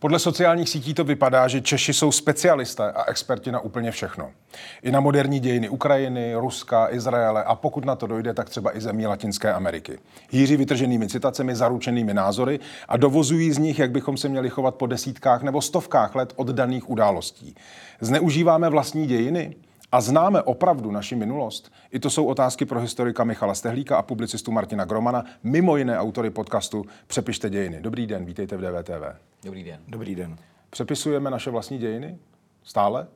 [0.00, 4.30] Podle sociálních sítí to vypadá, že Češi jsou specialisté a experti na úplně všechno.
[4.82, 8.80] I na moderní dějiny Ukrajiny, Ruska, Izraele a pokud na to dojde, tak třeba i
[8.80, 9.98] zemí Latinské Ameriky.
[10.30, 14.86] Hýří vytrženými citacemi, zaručenými názory a dovozují z nich, jak bychom se měli chovat po
[14.86, 17.54] desítkách nebo stovkách let od daných událostí.
[18.00, 19.56] Zneužíváme vlastní dějiny?
[19.92, 21.72] A známe opravdu naši minulost?
[21.90, 26.30] I to jsou otázky pro historika Michala Stehlíka a publicistu Martina Gromana, mimo jiné autory
[26.30, 27.80] podcastu Přepište dějiny.
[27.80, 29.18] Dobrý den, vítejte v DVTV.
[29.44, 29.80] Dobrý den.
[29.88, 30.38] Dobrý den.
[30.70, 32.18] Přepisujeme naše vlastní dějiny?
[32.62, 33.06] Stále?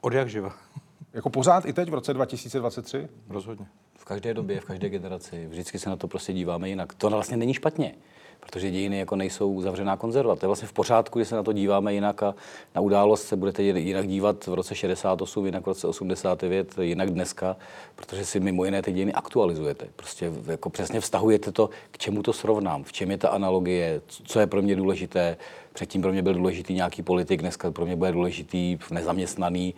[0.00, 0.54] Od jak živa?
[1.12, 3.08] Jako pořád i teď v roce 2023?
[3.28, 3.66] Rozhodně.
[3.98, 5.46] V každé době, v každé generaci.
[5.46, 6.94] Vždycky se na to prostě díváme jinak.
[6.94, 7.94] To vlastně není špatně
[8.40, 10.36] protože dějiny jako nejsou zavřená konzerva.
[10.36, 12.34] To je vlastně v pořádku, že se na to díváme jinak a
[12.74, 17.56] na událost se budete jinak dívat v roce 68, jinak v roce 89, jinak dneska,
[17.96, 19.86] protože si mimo jiné ty dějiny aktualizujete.
[19.96, 24.40] Prostě jako přesně vztahujete to, k čemu to srovnám, v čem je ta analogie, co
[24.40, 25.36] je pro mě důležité,
[25.72, 29.74] Předtím pro mě byl důležitý nějaký politik, dneska pro mě bude důležitý nezaměstnaný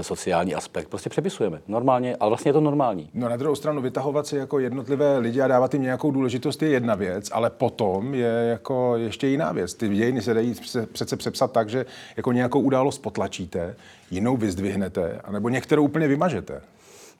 [0.00, 0.88] sociální aspekt.
[0.88, 1.60] Prostě přepisujeme.
[1.68, 3.10] Normálně, ale vlastně je to normální.
[3.14, 6.68] No na druhou stranu vytahovat si jako jednotlivé lidi a dávat jim nějakou důležitost je
[6.68, 9.74] jedna věc, ale potom je jako ještě jiná věc.
[9.74, 10.54] Ty dějiny se dají
[10.92, 11.86] přece přepsat tak, že
[12.16, 13.76] jako nějakou událost potlačíte,
[14.10, 16.60] jinou vyzdvihnete, anebo některou úplně vymažete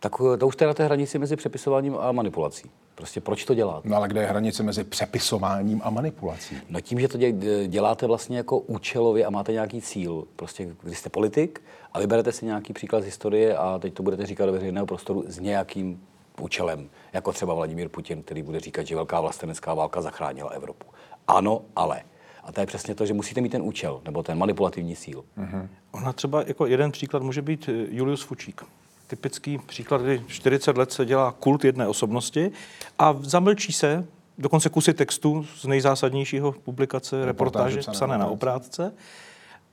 [0.00, 2.70] tak eh, to už jste na té hranici mezi přepisováním a manipulací.
[2.94, 3.88] Prostě proč to děláte?
[3.88, 6.56] No ale kde je hranice mezi přepisováním a manipulací?
[6.68, 7.18] No tím, že to
[7.66, 10.24] děláte vlastně jako účelově a máte nějaký cíl.
[10.36, 14.26] Prostě když jste politik a vyberete si nějaký příklad z historie a teď to budete
[14.26, 16.00] říkat do veřejného prostoru s nějakým
[16.40, 20.86] účelem, jako třeba Vladimír Putin, který bude říkat, že velká vlastenecká válka zachránila Evropu.
[21.28, 22.02] Ano, ale.
[22.44, 25.24] A to je přesně to, že musíte mít ten účel, nebo ten manipulativní cíl.
[25.38, 25.68] Uh-huh.
[25.92, 28.62] Ona třeba jako jeden příklad může být eh, Julius Fučík
[29.06, 32.50] typický příklad, kdy 40 let se dělá kult jedné osobnosti
[32.98, 34.06] a zamlčí se
[34.38, 38.92] dokonce kusy textu z nejzásadnějšího publikace, reportáže, reportáže psané na oprátce.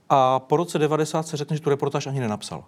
[0.09, 2.63] A po roce 90 se řekne, že tu reportáž ani nenapsal.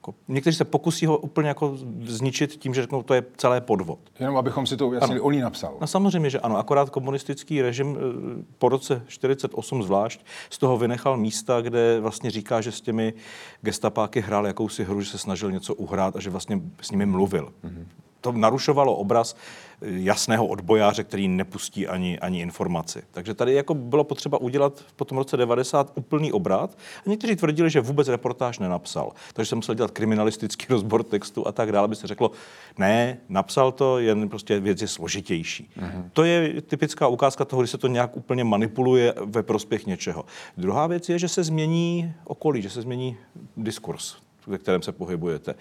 [0.00, 3.98] Jako, někteří se pokusí ho úplně jako zničit tím, že řeknou, to je celé podvod.
[4.20, 5.76] Jenom abychom si to ujasnili, on ji napsal.
[5.80, 11.16] No samozřejmě, že ano, akorát komunistický režim eh, po roce 48 zvlášť z toho vynechal
[11.16, 13.14] místa, kde vlastně říká, že s těmi
[13.60, 17.52] gestapáky hrál jakousi hru, že se snažil něco uhrát a že vlastně s nimi mluvil.
[17.64, 17.84] Mm-hmm
[18.20, 19.36] to narušovalo obraz
[19.82, 23.02] jasného odbojáře, který nepustí ani, ani informaci.
[23.10, 26.78] Takže tady jako bylo potřeba udělat po tom roce 90 úplný obrat.
[27.06, 29.12] A někteří tvrdili, že vůbec reportáž nenapsal.
[29.32, 32.30] Takže jsem musel dělat kriminalistický rozbor textu a tak dále, aby se řeklo,
[32.78, 35.70] ne, napsal to, jen prostě věc je složitější.
[35.78, 36.04] Uh-huh.
[36.12, 40.24] To je typická ukázka toho, kdy se to nějak úplně manipuluje ve prospěch něčeho.
[40.56, 43.16] Druhá věc je, že se změní okolí, že se změní
[43.56, 44.16] diskurs
[44.50, 45.54] ve kterém se pohybujete.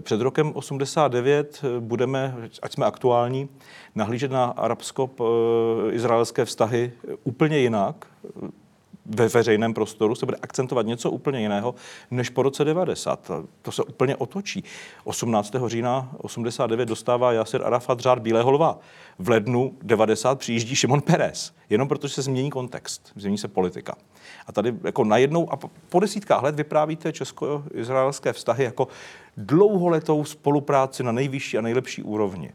[0.00, 3.48] Před rokem 89 budeme, ať jsme aktuální,
[3.94, 6.92] nahlížet na arabsko-izraelské vztahy
[7.24, 8.06] úplně jinak
[9.08, 11.74] ve veřejném prostoru se bude akcentovat něco úplně jiného
[12.10, 13.30] než po roce 90.
[13.62, 14.64] To se úplně otočí.
[15.04, 15.54] 18.
[15.66, 18.78] října 89 dostává Yasser Arafat řád Bílého lva.
[19.18, 21.54] V lednu 90 přijíždí Šimon Peres.
[21.70, 23.94] Jenom protože se změní kontext, změní se politika.
[24.46, 25.56] A tady jako najednou a
[25.88, 28.88] po desítkách let vyprávíte česko-izraelské vztahy jako
[29.36, 32.52] dlouholetou spolupráci na nejvyšší a nejlepší úrovni.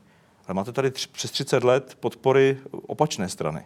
[0.47, 3.65] Ale máte tady tři, přes 30 let podpory opačné strany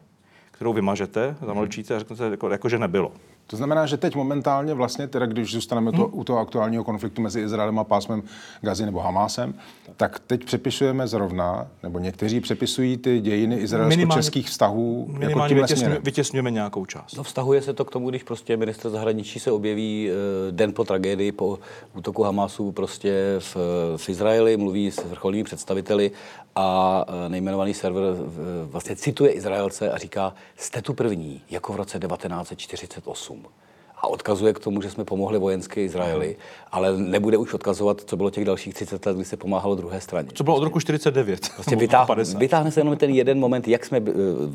[0.58, 3.12] kterou vymažete, zamlčíte a řeknete, jako, jako že nebylo.
[3.48, 6.00] To znamená, že teď momentálně vlastně, teda když zůstaneme hmm.
[6.00, 8.24] to, u toho aktuálního konfliktu mezi Izraelem a pásmem
[8.62, 9.54] Gazy nebo Hamásem,
[9.98, 15.64] tak teď přepisujeme zrovna, nebo někteří přepisují ty dějiny izraelsko-českých vztahů jako minimálně jako tímhle
[15.64, 17.16] vytěsňujeme, vytěsňujeme nějakou část.
[17.16, 20.84] No, vztahuje se to k tomu, když prostě minister zahraničí se objeví uh, den po
[20.84, 21.60] tragédii, po
[21.94, 23.58] útoku Hamásu prostě v,
[23.98, 26.12] v Izraeli, mluví s vrcholnými představiteli
[26.56, 28.18] a uh, nejmenovaný server uh,
[28.72, 33.37] vlastně cituje Izraelce a říká, jste tu první, jako v roce 1948
[33.98, 36.36] a odkazuje k tomu, že jsme pomohli vojensky Izraeli,
[36.72, 40.30] ale nebude už odkazovat, co bylo těch dalších 30 let, kdy se pomáhalo druhé straně.
[40.34, 41.50] Co bylo od roku 49.
[41.56, 44.06] Prostě vytáh, vytáhne se jenom ten jeden moment, jak jsme uh,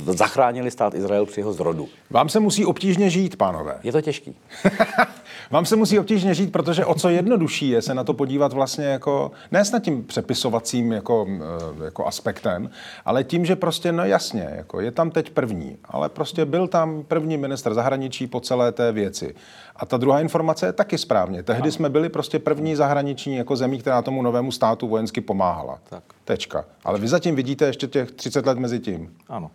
[0.04, 1.88] zachránili stát Izrael při jeho zrodu.
[2.10, 3.78] Vám se musí obtížně žít, pánové.
[3.82, 4.34] Je to těžký.
[5.50, 8.84] Vám se musí obtížně žít, protože o co jednodušší je se na to podívat vlastně
[8.84, 11.26] jako, ne snad tím přepisovacím jako,
[11.80, 12.70] eh, jako aspektem,
[13.04, 17.02] ale tím, že prostě, no jasně, jako je tam teď první, ale prostě byl tam
[17.02, 19.34] první minister zahraničí po celé té věci.
[19.76, 21.42] A ta druhá informace je taky správně.
[21.42, 21.72] Tehdy ano.
[21.72, 25.78] jsme byli prostě první zahraniční jako zemí, která tomu novému státu vojensky pomáhala.
[25.88, 26.02] Tak.
[26.24, 26.64] Tečka.
[26.84, 29.12] Ale vy zatím vidíte ještě těch 30 let mezi tím.
[29.28, 29.50] Ano.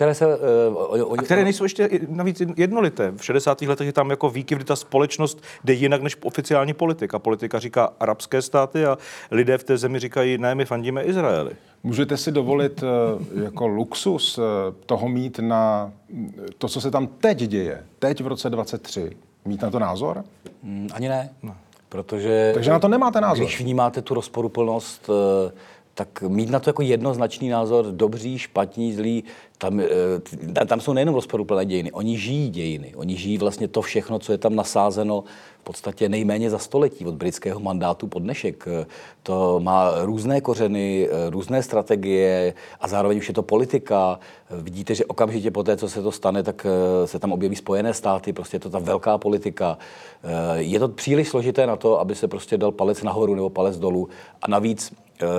[0.00, 0.26] Které se...
[0.26, 3.12] Uh, oni, a které nejsou ještě navíc jednolité.
[3.16, 3.62] V 60.
[3.62, 7.18] letech je tam jako výkyv, kdy ta společnost jde jinak než oficiální politika.
[7.18, 8.98] Politika říká arabské státy a
[9.30, 11.50] lidé v té zemi říkají, ne, my fandíme Izraeli.
[11.82, 14.42] Můžete si dovolit eh, jako luxus eh,
[14.86, 15.92] toho mít na
[16.58, 20.24] to, co se tam teď děje, teď v roce 23, mít na to názor?
[20.62, 21.30] Mm, ani ne.
[21.42, 21.56] No.
[21.88, 22.50] Protože...
[22.54, 23.44] Takže na to nemáte názor?
[23.44, 25.10] Když vnímáte tu rozporuplnost
[25.94, 29.24] tak mít na to jako jednoznačný názor, dobří, špatní, zlí,
[29.58, 34.18] tam, eh, tam jsou nejenom rozporuplné dějiny, oni žijí dějiny, oni žijí vlastně to všechno,
[34.18, 35.24] co je tam nasázeno
[35.60, 38.68] v podstatě nejméně za století od britského mandátu po dnešek.
[39.22, 44.18] To má různé kořeny, eh, různé strategie a zároveň už je to politika.
[44.50, 47.94] Vidíte, že okamžitě po té, co se to stane, tak eh, se tam objeví Spojené
[47.94, 49.78] státy, prostě je to ta velká politika.
[50.54, 54.08] Je to příliš složité na to, aby se prostě dal palec nahoru nebo palec dolů.
[54.42, 54.92] A navíc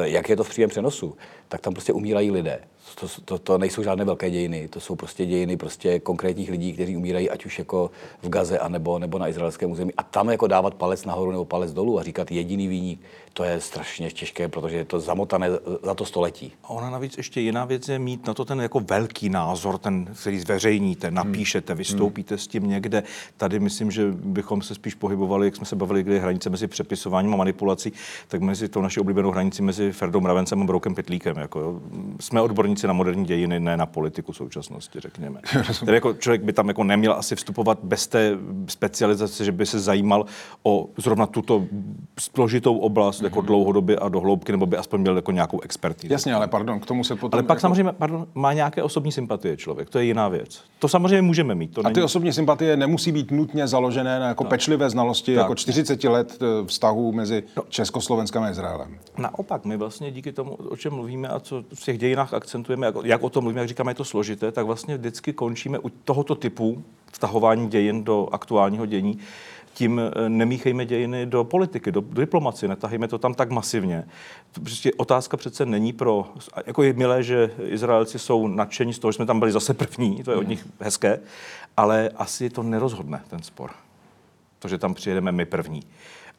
[0.04, 1.18] jak je to v přímém přenosu,
[1.52, 2.60] tak tam prostě umírají lidé.
[3.00, 6.98] To, to, to nejsou žádné velké dějiny, to jsou prostě dějiny prostě konkrétních lidí, kteří
[6.98, 9.92] umírají ať už jako v Gaze, anebo, nebo na izraelském území.
[9.98, 13.00] A tam jako dávat palec nahoru nebo palec dolů a říkat jediný výnik,
[13.34, 15.48] to je strašně těžké, protože je to zamotané
[15.84, 16.52] za to století.
[16.64, 20.06] A ona navíc ještě jiná věc je mít na to ten jako velký názor, ten,
[20.22, 21.78] který zveřejníte, napíšete, hmm.
[21.78, 22.40] vystoupíte hmm.
[22.40, 23.04] s tím někde.
[23.38, 26.68] Tady myslím, že bychom se spíš pohybovali, jak jsme se bavili, kde je hranice mezi
[26.68, 27.94] přepisováním a manipulací,
[28.28, 31.41] tak mezi tou naší oblíbenou hranici mezi Ferdou Mravencem a Broukem Petlíkem.
[31.42, 31.82] Jako,
[32.20, 35.40] jsme odborníci na moderní dějiny, ne na politiku současnosti, řekněme.
[35.80, 39.80] Tedy jako člověk by tam jako neměl asi vstupovat bez té specializace, že by se
[39.80, 40.26] zajímal
[40.64, 41.66] o zrovna tuto
[42.20, 43.24] složitou oblast, mm-hmm.
[43.24, 46.14] jako dlouhodobě a dohloubky, nebo by aspoň měl jako nějakou expertizu.
[46.14, 47.38] Jasně, ale pardon, k tomu se potom...
[47.38, 47.62] Ale pak jako...
[47.62, 50.64] samozřejmě pardon, má nějaké osobní sympatie člověk, to je jiná věc.
[50.80, 51.74] To samozřejmě můžeme mít.
[51.74, 55.42] To a ty osobní sympatie nemusí být nutně založené na jako pečlivé znalosti tak.
[55.42, 57.64] jako 40 let eh, vztahů mezi no.
[57.70, 58.98] Československem a Izraelem.
[59.18, 62.96] Naopak, my vlastně díky tomu, o čem mluvíme a co v těch dějinách akcentujeme, jak,
[63.04, 66.36] jak o tom mluvíme, jak říkáme, je to složité, tak vlastně vždycky končíme u tohoto
[66.36, 69.20] typu vtahování dějin do aktuálního dění
[69.74, 74.04] tím eh, nemíchejme dějiny do politiky, do, do diplomacie, netahejme to tam tak masivně.
[74.52, 76.28] Prostě otázka přece není pro,
[76.66, 80.24] jako je milé, že Izraelci jsou nadšení z toho, že jsme tam byli zase první,
[80.24, 81.20] to je od nich hezké,
[81.78, 83.72] ale asi to nerozhodne ten spor.
[84.60, 85.84] To, že tam přijedeme my první.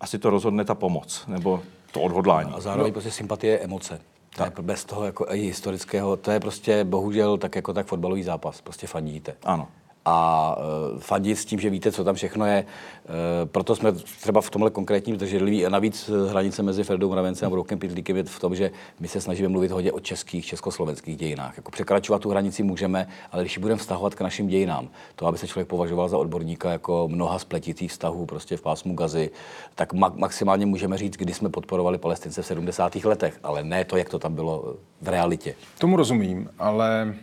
[0.01, 1.63] Asi to rozhodne ta pomoc, nebo
[1.93, 2.53] to odhodlání.
[2.55, 2.93] A zároveň no.
[2.93, 4.01] prostě sympatie, emoce.
[4.37, 4.61] Tak.
[4.61, 8.87] Bez toho jako i historického, to je prostě bohužel tak jako tak fotbalový zápas, prostě
[8.87, 9.35] fandíte.
[9.43, 9.69] Ano
[10.05, 12.65] a uh, fandit s tím, že víte, co tam všechno je.
[12.65, 13.13] Uh,
[13.49, 17.51] proto jsme třeba v tomhle konkrétním držedliví a navíc e, hranice mezi Ferdou Mravencem a
[17.51, 18.71] Broukem Pitlíkem je v tom, že
[19.01, 21.57] my se snažíme mluvit hodně o českých, československých dějinách.
[21.57, 25.39] Jako překračovat tu hranici můžeme, ale když ji budeme vztahovat k našim dějinám, to, aby
[25.39, 29.31] se člověk považoval za odborníka jako mnoha spletitých vztahů prostě v pásmu Gazy,
[29.75, 32.95] tak ma- maximálně můžeme říct, kdy jsme podporovali Palestince v 70.
[32.95, 35.55] letech, ale ne to, jak to tam bylo v realitě.
[35.79, 37.15] Tomu rozumím, ale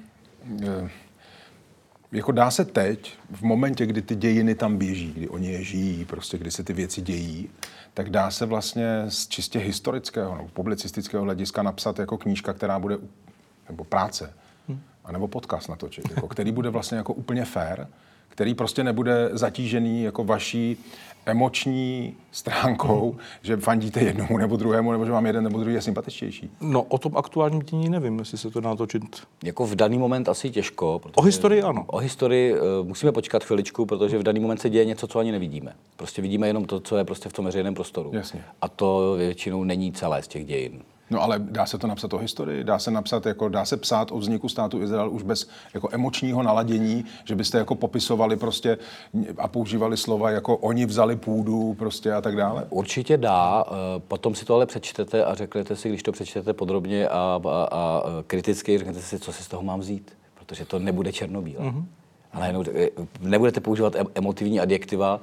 [2.11, 6.05] jako dá se teď, v momentě, kdy ty dějiny tam běží, kdy oni je žijí,
[6.05, 7.49] prostě kdy se ty věci dějí,
[7.93, 12.97] tak dá se vlastně z čistě historického nebo publicistického hlediska napsat jako knížka, která bude,
[13.69, 14.33] nebo práce,
[14.67, 14.81] hmm.
[15.05, 17.85] anebo podcast natočit, jako, který bude vlastně jako úplně fair,
[18.29, 20.77] který prostě nebude zatížený jako vaší
[21.25, 23.19] emoční stránkou, mm.
[23.41, 26.49] že fandíte jednomu nebo druhému, nebo že vám jeden nebo druhý je sympatičtější?
[26.61, 29.03] No o tom aktuálním dění nevím, jestli se to dá točit.
[29.43, 31.01] Jako v daný moment asi těžko.
[31.15, 31.83] O historii ano.
[31.87, 35.31] O historii uh, musíme počkat chviličku, protože v daný moment se děje něco, co ani
[35.31, 35.73] nevidíme.
[35.95, 38.11] Prostě vidíme jenom to, co je prostě v tom veřejném prostoru.
[38.13, 38.43] Jasně.
[38.61, 40.81] A to většinou není celé z těch dějin.
[41.09, 44.11] No ale dá se to napsat o historii, dá se napsat jako, dá se psát
[44.11, 48.77] o vzniku státu Izrael už bez jako emočního naladění, že byste jako popisovali prostě
[49.37, 52.65] a používali slova jako oni vzali půdu prostě a tak dále?
[52.69, 53.73] Určitě dá, eh,
[54.07, 58.03] potom si to ale přečtete a řeknete si, když to přečtete podrobně a, a, a
[58.27, 61.65] kriticky, řeknete si, co si z toho mám vzít, protože to nebude černobílé.
[61.65, 61.85] Mm-hmm.
[62.33, 62.89] A najednou eh,
[63.19, 65.19] nebudete používat emotivní adjektiva,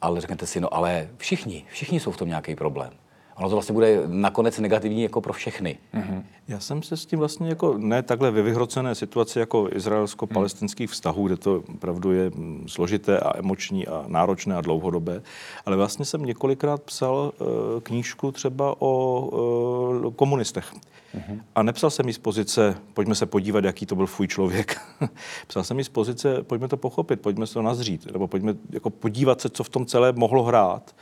[0.00, 2.90] ale řeknete si, no ale všichni, všichni jsou v tom nějaký problém
[3.36, 5.78] ono to vlastně bude nakonec negativní jako pro všechny.
[5.94, 6.22] Mm-hmm.
[6.48, 11.26] Já jsem se s tím vlastně jako ne takhle ve vyhrocené situaci jako izraelsko-palestinských vztahů,
[11.26, 15.22] kde to opravdu je mm, složité a emoční a náročné a dlouhodobé,
[15.66, 17.46] ale vlastně jsem několikrát psal uh,
[17.80, 19.20] knížku třeba o
[20.04, 20.72] uh, komunistech.
[21.14, 21.40] Mm-hmm.
[21.54, 24.80] A nepsal jsem ji z pozice, pojďme se podívat, jaký to byl fuj člověk.
[25.46, 28.90] psal jsem ji z pozice, pojďme to pochopit, pojďme se to nazřít, nebo pojďme jako
[28.90, 30.94] podívat se, co v tom celé mohlo hrát.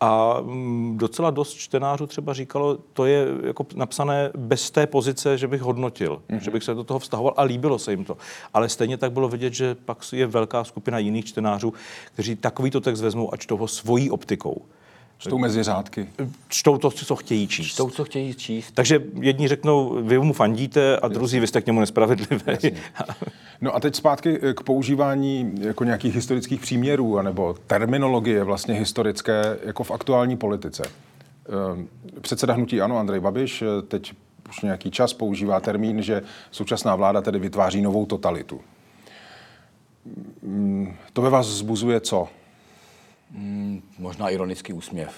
[0.00, 5.48] A mm, docela dost čtenářů třeba říkalo, to je jako napsané bez té pozice, že
[5.48, 6.40] bych hodnotil, mm-hmm.
[6.40, 8.16] že bych se do toho vztahoval a líbilo se jim to.
[8.54, 11.72] Ale stejně tak bylo vidět, že pak je velká skupina jiných čtenářů,
[12.12, 14.62] kteří takovýto text vezmou a čtou ho svojí optikou.
[15.18, 16.08] Čtou mezi řádky.
[16.48, 17.66] Čtou to, co chtějí číst.
[17.66, 18.72] Čtou, co chtějí číst.
[18.74, 22.42] Takže jedni řeknou, vy mu fandíte a druzí, vy jste k němu nespravedliví.
[23.60, 29.84] No a teď zpátky k používání jako nějakých historických příměrů anebo terminologie vlastně historické jako
[29.84, 30.82] v aktuální politice.
[31.72, 31.88] Ehm,
[32.20, 34.12] předseda hnutí Ano, Andrej Babiš, eh, teď
[34.48, 38.60] už nějaký čas používá termín, že současná vláda tedy vytváří novou totalitu.
[40.42, 42.28] Mm, to ve vás zbuzuje co?
[43.34, 45.14] Hmm, možná ironický úsměv.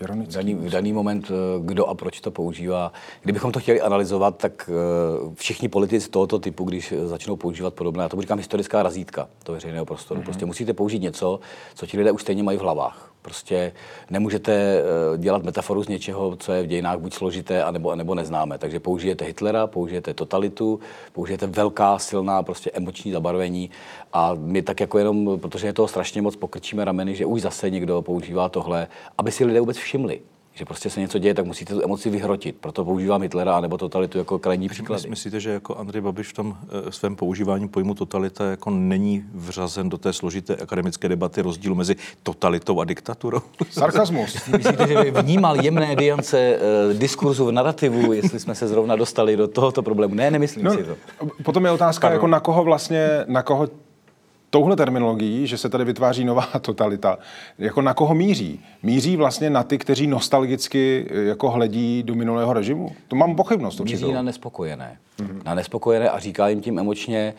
[0.00, 1.34] Ironický v daný, v daný moment, eh,
[1.64, 2.92] kdo a proč to používá.
[3.22, 8.08] Kdybychom to chtěli analyzovat, tak eh, všichni politici tohoto typu, když začnou používat podobné, já
[8.08, 10.20] tomu říkám historická razítka do veřejného prostoru.
[10.20, 10.24] Mm-hmm.
[10.24, 11.40] Prostě musíte použít něco,
[11.74, 13.13] co ti lidé už stejně mají v hlavách.
[13.24, 13.72] Prostě
[14.10, 18.58] nemůžete eh, dělat metaforu z něčeho, co je v dějinách buď složité, anebo, anebo neznáme.
[18.58, 20.80] Takže použijete Hitlera, použijete totalitu,
[21.12, 23.70] použijete velká, silná, prostě emoční zabarvení
[24.12, 27.70] a my tak jako jenom, protože je toho strašně moc, pokrčíme rameny, že už zase
[27.70, 28.88] někdo používá tohle,
[29.18, 30.20] aby si lidé vůbec všimli
[30.54, 32.56] že prostě se něco děje, tak musíte tu emoci vyhrotit.
[32.60, 35.04] Proto používám Hitlera nebo totalitu jako krajní příklad.
[35.04, 36.56] Myslíte, že jako Andrej Babiš v tom
[36.88, 41.96] e, svém používání pojmu totalita jako není vřazen do té složité akademické debaty rozdílu mezi
[42.22, 43.40] totalitou a diktaturou?
[43.70, 44.46] Sarkazmus.
[44.46, 49.36] Myslíte, že by vnímal jemné diance e, diskurzu v narrativu, jestli jsme se zrovna dostali
[49.36, 50.14] do tohoto problému?
[50.14, 50.96] Ne, nemyslím no, si to.
[51.42, 53.68] Potom je otázka, jako na koho vlastně, na koho
[54.54, 57.18] touhle terminologií, že se tady vytváří nová totalita,
[57.58, 58.60] jako na koho míří?
[58.82, 62.90] Míří vlastně na ty, kteří nostalgicky eh, jako hledí do minulého režimu?
[63.08, 63.80] To mám pochybnost.
[63.80, 64.98] Míří na nespokojené.
[65.18, 65.42] Mm-hmm.
[65.44, 67.34] Na nespokojené a říká jim tím emočně,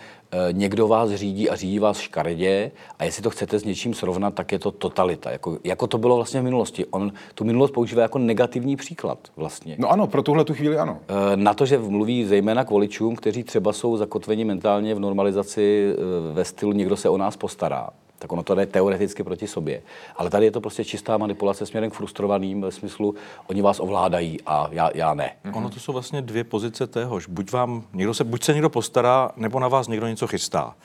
[0.52, 4.52] někdo vás řídí a řídí vás škaredě a jestli to chcete s něčím srovnat, tak
[4.52, 5.32] je to totalita.
[5.32, 6.86] Jako, jako to bylo vlastně v minulosti.
[6.86, 9.76] On tu minulost používá jako negativní příklad vlastně.
[9.80, 11.00] No ano, pro tuhle tu chvíli ano.
[11.34, 15.94] E, na to, že mluví zejména k voličům, kteří třeba jsou zakotveni mentálně v normalizaci
[15.94, 19.82] e, ve stylu někdo se o nás postará tak ono to jde teoreticky proti sobě.
[20.16, 23.16] Ale tady je to prostě čistá manipulace směrem k frustrovaným ve smyslu,
[23.48, 25.32] oni vás ovládají a já, já ne.
[25.46, 25.58] Mm-hmm.
[25.58, 27.28] Ono to jsou vlastně dvě pozice téhož.
[27.28, 30.76] Buď, vám, někdo se, buď se někdo postará, nebo na vás někdo něco chystá.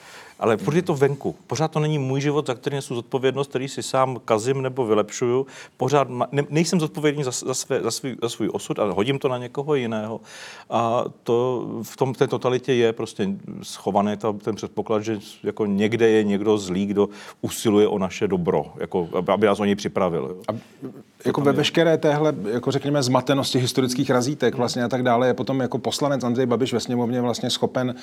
[0.41, 1.37] Ale furt je to venku.
[1.47, 5.47] Pořád to není můj život, za který nesu zodpovědnost, který si sám kazím nebo vylepšuju.
[5.77, 9.19] Pořád ma, ne, nejsem zodpovědný za, za, své, za, svůj, za svůj osud a hodím
[9.19, 10.21] to na někoho jiného.
[10.71, 13.29] A to v tom té totalitě je prostě
[13.63, 17.09] schovaný ta, ten předpoklad, že jako někde je někdo zlý, kdo
[17.41, 20.37] usiluje o naše dobro, jako, aby nás o něj připravil.
[20.49, 20.53] A
[21.25, 25.61] jako ve veškeré téhle, jako řekněme, zmatenosti historických razítek vlastně a tak dále, je potom
[25.61, 27.95] jako poslanec Andrej Babiš ve sněmovně vlastně schopen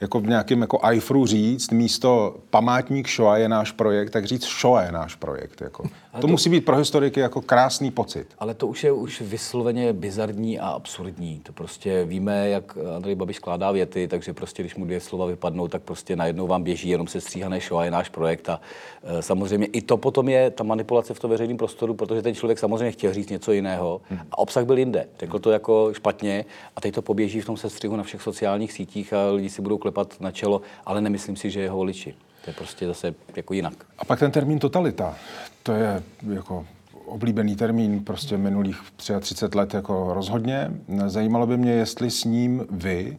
[0.00, 4.86] jako v nějakém jako ajfru říct, místo památník Shoah je náš projekt, tak říct Shoah
[4.86, 5.60] je náš projekt.
[5.60, 5.82] Jako.
[6.14, 8.26] To, to musí být pro historiky jako krásný pocit.
[8.38, 11.40] Ale to už je už vysloveně bizarní a absurdní.
[11.42, 15.68] To prostě víme, jak Andrej Babiš skládá věty, takže prostě, když mu dvě slova vypadnou,
[15.68, 18.48] tak prostě najednou vám běží jenom se stříhané Shoah je náš projekt.
[18.48, 18.60] A
[19.02, 22.58] e, samozřejmě i to potom je ta manipulace v tom veřejném prostoru, protože ten člověk
[22.58, 24.00] samozřejmě chtěl říct něco jiného
[24.30, 25.06] a obsah byl jinde.
[25.20, 26.44] Řekl to jako špatně
[26.76, 29.78] a teď to poběží v tom sestřihu na všech sociálních sítích a lidi si budou
[29.78, 32.14] klepat na čelo, ale nemyslím si, že jeho voliči.
[32.44, 33.74] To je prostě zase jako jinak.
[33.98, 35.14] A pak ten termín totalita,
[35.62, 36.02] to je
[36.34, 36.66] jako
[37.06, 38.80] oblíbený termín prostě minulých
[39.20, 40.70] 33 let jako rozhodně.
[41.06, 43.18] Zajímalo by mě, jestli s ním vy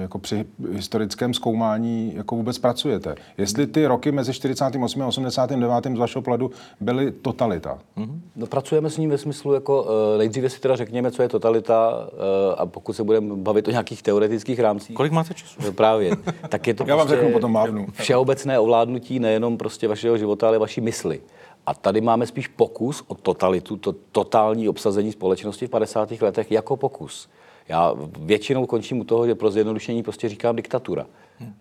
[0.00, 3.14] jako při historickém zkoumání jako vůbec pracujete.
[3.38, 5.02] Jestli ty roky mezi 48.
[5.02, 5.84] a 89.
[5.94, 7.78] z vašeho pohledu byly totalita?
[7.96, 8.20] Mm-hmm.
[8.36, 11.90] No, pracujeme s ním ve smyslu, jako uh, nejdříve si teda řekněme, co je totalita
[12.12, 12.18] uh,
[12.58, 14.96] a pokud se budeme bavit o nějakých teoretických rámcích.
[14.96, 15.60] Kolik máte času?
[15.64, 16.16] No, právě.
[16.48, 17.86] Tak je to Já vám prostě řeknu potom mávnu.
[17.92, 21.20] Všeobecné ovládnutí nejenom prostě vašeho života, ale vaší mysli.
[21.66, 26.10] A tady máme spíš pokus o totalitu, to totální obsazení společnosti v 50.
[26.20, 27.28] letech jako pokus.
[27.70, 31.06] Já většinou končím u toho, že pro zjednodušení prostě říkám diktatura.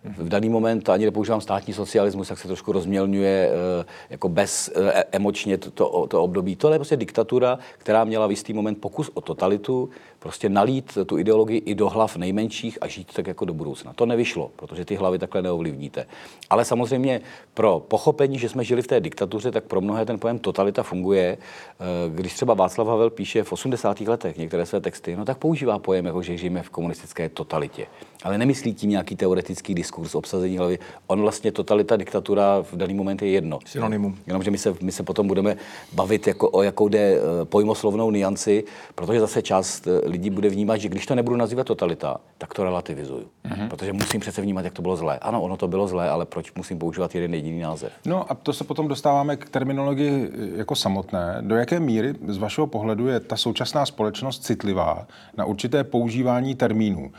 [0.03, 5.03] V daný moment ani nepoužívám státní socialismus, tak se trošku rozmělňuje eh, jako bez eh,
[5.11, 6.55] emočně to, to, období.
[6.55, 11.17] To je prostě diktatura, která měla v jistý moment pokus o totalitu, prostě nalít tu
[11.17, 13.93] ideologii i do hlav nejmenších a žít tak jako do budoucna.
[13.93, 16.05] To nevyšlo, protože ty hlavy takhle neovlivníte.
[16.49, 17.21] Ale samozřejmě
[17.53, 21.37] pro pochopení, že jsme žili v té diktatuře, tak pro mnohé ten pojem totalita funguje.
[21.37, 24.07] Eh, když třeba Václav Havel píše v 80.
[24.07, 27.87] letech některé své texty, no tak používá pojem, jako že žijeme v komunistické totalitě.
[28.23, 30.79] Ale nemyslí tím nějaký teoretický diskurs obsazení hlavy.
[31.07, 33.59] On vlastně totalita, diktatura v daný moment je jedno.
[33.65, 34.17] Synonymum.
[34.27, 35.55] Jenomže my se, my se potom budeme
[35.93, 38.63] bavit jako o jakou jde eh, pojmoslovnou nianci,
[38.95, 42.63] protože zase část eh, lidí bude vnímat, že když to nebudu nazývat totalita, tak to
[42.63, 43.25] relativizuju.
[43.45, 43.69] Mm-hmm.
[43.69, 45.19] Protože musím přece vnímat, jak to bylo zlé.
[45.19, 47.91] Ano, ono to bylo zlé, ale proč musím používat jeden jediný název?
[48.05, 51.37] No a to se potom dostáváme k terminologii jako samotné.
[51.41, 55.07] Do jaké míry z vašeho pohledu je ta současná společnost citlivá
[55.37, 57.11] na určité používání termínů?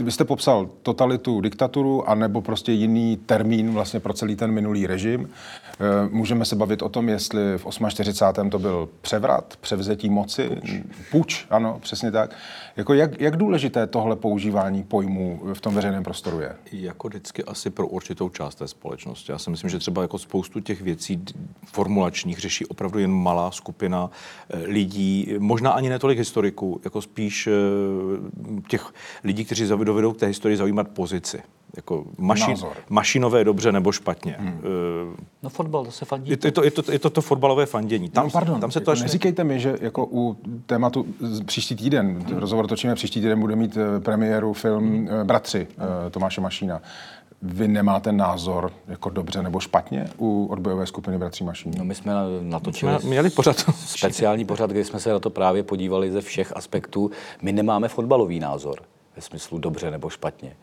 [0.00, 4.86] Vy jste popsal totalitu, diktaturu, prostoru, anebo prostě jiný termín vlastně pro celý ten minulý
[4.86, 5.28] režim.
[5.80, 8.50] Eh, můžeme se bavit o tom, jestli v 48.
[8.50, 10.70] to byl převrat, převzetí moci, puč,
[11.10, 12.30] puč ano, přesně tak.
[12.76, 16.56] Jako jak, jak důležité tohle používání pojmů v tom veřejném prostoru je?
[16.72, 19.32] Jako vždycky asi pro určitou část té společnosti.
[19.32, 21.24] Já si myslím, že třeba jako spoustu těch věcí
[21.64, 27.52] formulačních řeší opravdu jen malá skupina eh, lidí, možná ani netolik historiků, jako spíš eh,
[28.68, 28.92] těch
[29.24, 32.54] lidí, kteří dovedou k té historii zaujímat pozici jako maši,
[32.88, 34.36] mašinové dobře nebo špatně.
[34.38, 34.48] Hmm.
[34.48, 36.30] Uh, no fotbal, to se fandí.
[36.30, 38.10] Je to, je to, je to, je to, to fotbalové fandění.
[38.10, 39.02] Tam, no, pardon, tam se to jako až...
[39.02, 41.06] Neříkejte mi, že jako u tématu
[41.46, 42.38] příští týden, hmm.
[42.38, 45.08] rozhovor točíme příští týden, bude mít eh, premiéru film hmm.
[45.24, 46.10] Bratři hmm.
[46.10, 46.82] Tomáše Mašína.
[47.42, 51.72] Vy nemáte názor jako dobře nebo špatně u odbojové skupiny Bratří Mašín?
[51.78, 53.56] No my jsme natočili my jsme měli pořad.
[53.86, 57.10] speciální pořad, kde jsme se na to právě podívali ze všech aspektů.
[57.42, 58.80] My nemáme fotbalový názor
[59.16, 60.56] ve smyslu dobře nebo špatně.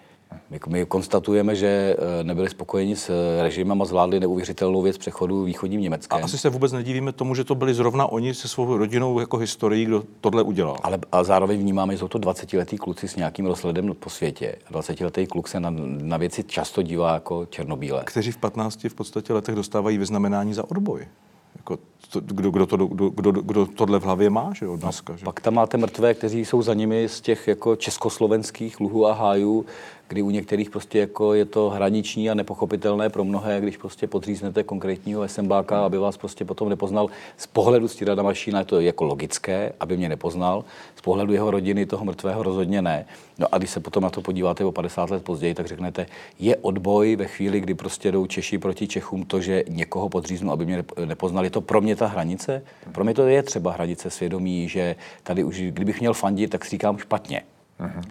[0.50, 5.44] My, my konstatujeme, že eh, nebyli spokojeni s eh, režimem a zvládli neuvěřitelnou věc přechodu
[5.44, 6.22] východním Německem.
[6.22, 9.38] A asi se vůbec nedivíme tomu, že to byli zrovna oni se svou rodinou jako
[9.38, 10.78] historií, kdo tohle udělal.
[10.84, 14.56] Ale a zároveň vnímáme, že jsou to 20-letý kluci s nějakým rozhledem po světě.
[14.72, 18.02] 20-letý kluk se na, na věci často dívá jako černobílé.
[18.06, 21.08] Kteří v 15 v podstatě letech dostávají vyznamenání za odboj.
[21.56, 21.78] Jako
[22.12, 25.16] to, kdo, kdo, to, kdo, kdo, kdo tohle v hlavě má, že jo, dneska.
[25.16, 25.25] Že?
[25.25, 29.66] Pak tam máte mrtvé, kteří jsou za nimi z těch jako československých luhů a hájů,
[30.07, 34.63] kdy u některých prostě jako je to hraniční a nepochopitelné pro mnohé, když prostě podříznete
[34.63, 37.07] konkrétního SMBáka, aby vás prostě potom nepoznal.
[37.38, 40.65] Z pohledu Stirada Mašína je to jako logické, aby mě nepoznal.
[40.95, 43.05] Z pohledu jeho rodiny toho mrtvého rozhodně ne.
[43.39, 46.05] No a když se potom na to podíváte o 50 let později, tak řeknete,
[46.39, 50.65] je odboj ve chvíli, kdy prostě jdou Češi proti Čechům, to, že někoho podříznu, aby
[50.65, 51.43] mě nepoznal.
[51.43, 52.63] Je to pro mě ta hranice?
[52.91, 56.72] Pro mě to je třeba hranice svědomí, že tady už, kdybych měl fandit, tak si
[56.72, 57.43] říkám špatně.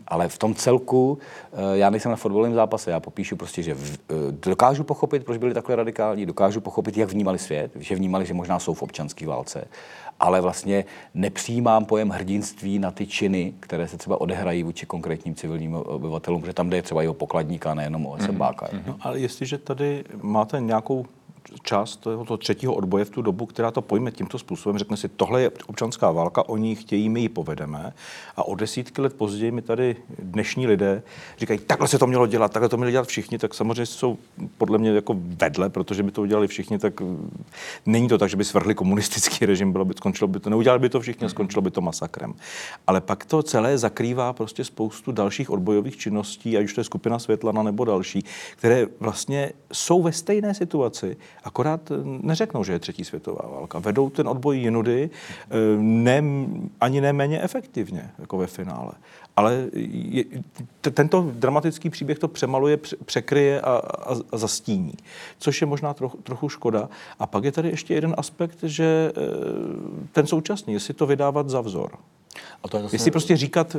[0.09, 1.19] Ale v tom celku,
[1.53, 5.39] eh, já nejsem na fotbalovém zápase, já popíšu prostě, že v, eh, dokážu pochopit, proč
[5.39, 9.27] byli takhle radikální, dokážu pochopit, jak vnímali svět, že vnímali, že možná jsou v občanské
[9.27, 9.65] válce,
[10.21, 15.75] ale vlastně nepřijímám pojem hrdinství na ty činy, které se třeba odehrají vůči konkrétním civilním
[15.75, 18.67] obyvatelům, protože tam jde třeba i o pokladníka, nejenom o SMBáka.
[18.67, 18.83] Uh-huh.
[18.87, 21.07] No, ale jestliže tady máte nějakou
[21.63, 25.43] část toho třetího odboje v tu dobu, která to pojme tímto způsobem, řekne si, tohle
[25.43, 27.93] je občanská válka, oni chtějí, my ji povedeme.
[28.37, 31.03] A o desítky let později mi tady dnešní lidé
[31.39, 34.19] říkají, takhle se to mělo dělat, takhle to měli dělat všichni, tak samozřejmě jsou
[34.59, 37.45] podle mě jako vedle, protože by to udělali všichni, tak mm,
[37.87, 40.89] není to tak, že by svrhli komunistický režim, bylo by, skončilo by to, neudělali by
[40.89, 42.35] to všichni, skončilo by to masakrem.
[42.87, 47.19] Ale pak to celé zakrývá prostě spoustu dalších odbojových činností, ať už to je skupina
[47.19, 48.25] Světlana nebo další,
[48.57, 53.79] které vlastně jsou ve stejné situaci, Akorát eh, neřeknou, že je třetí světová válka.
[53.79, 56.23] Vedou ten odboj jinudy eh, ne,
[56.81, 58.93] ani neméně efektivně, jako ve finále.
[59.37, 60.25] Ale je,
[60.81, 64.95] t- tento dramatický příběh to přemaluje, překryje a, a, a zastíní,
[65.39, 66.89] což je možná trochu, trochu škoda.
[67.19, 69.21] A pak je tady ještě jeden aspekt, že eh,
[70.13, 71.91] ten současný, jestli to vydávat za vzor.
[72.63, 72.95] A to je zase...
[72.95, 73.77] Jestli prostě říkat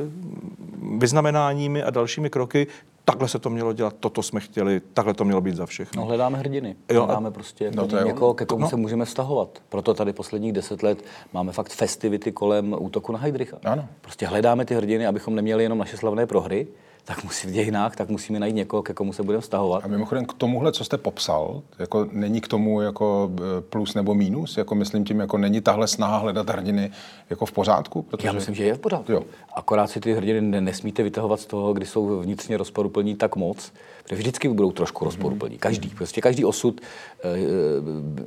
[0.98, 2.66] vyznamenáními a dalšími kroky,
[3.04, 6.02] takhle se to mělo dělat, toto jsme chtěli, takhle to mělo být za všechno.
[6.02, 6.76] No hledáme hrdiny.
[6.92, 8.68] Jo, hledáme prostě no, to někoho, ke komu no.
[8.68, 9.62] se můžeme stahovat.
[9.68, 13.56] Proto tady posledních deset let máme fakt festivity kolem útoku na Heidricha.
[13.64, 13.88] Ano.
[14.00, 16.66] Prostě hledáme ty hrdiny, abychom neměli jenom naše slavné prohry,
[17.04, 19.84] tak musí v dějinách, tak musíme najít někoho, ke komu se budeme vztahovat.
[19.84, 24.14] A mimochodem k tomuhle, co jste popsal, jako není k tomu jako e, plus nebo
[24.14, 26.90] mínus, jako myslím tím, jako není tahle snaha hledat hrdiny
[27.30, 28.02] jako v pořádku?
[28.02, 28.28] Protože...
[28.28, 29.12] Já myslím, že je v pořádku.
[29.12, 29.22] Jo.
[29.54, 34.16] Akorát si ty hrdiny nesmíte vytahovat z toho, kdy jsou vnitřně rozporuplní tak moc, protože
[34.16, 35.58] vždycky budou trošku rozporuplní.
[35.58, 37.42] Každý, prostě každý osud, e, e,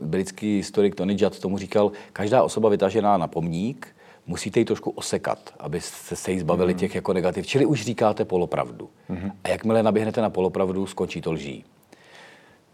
[0.06, 3.88] britský historik Tony Judd tomu říkal, každá osoba vytažená na pomník,
[4.28, 6.80] musíte ji trošku osekat, abyste se jí zbavili mm.
[6.80, 7.48] těch jako negativ.
[7.48, 8.90] Čili už říkáte polopravdu.
[9.10, 9.32] Mm.
[9.44, 11.66] A jakmile naběhnete na polopravdu, skončí to lží.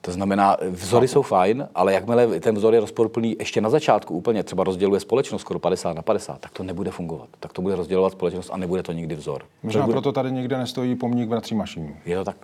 [0.06, 4.44] To znamená, vzory jsou fajn, ale jakmile ten vzor je rozporuplný ještě na začátku úplně,
[4.44, 7.30] třeba rozděluje společnost skoro 50 na 50, tak to nebude fungovat.
[7.40, 9.44] Tak to bude rozdělovat společnost a nebude to nikdy vzor.
[9.64, 9.94] Možná bude...
[9.94, 11.96] proto tady někde nestojí pomník bratří Mašínů.
[12.06, 12.38] Je to tak.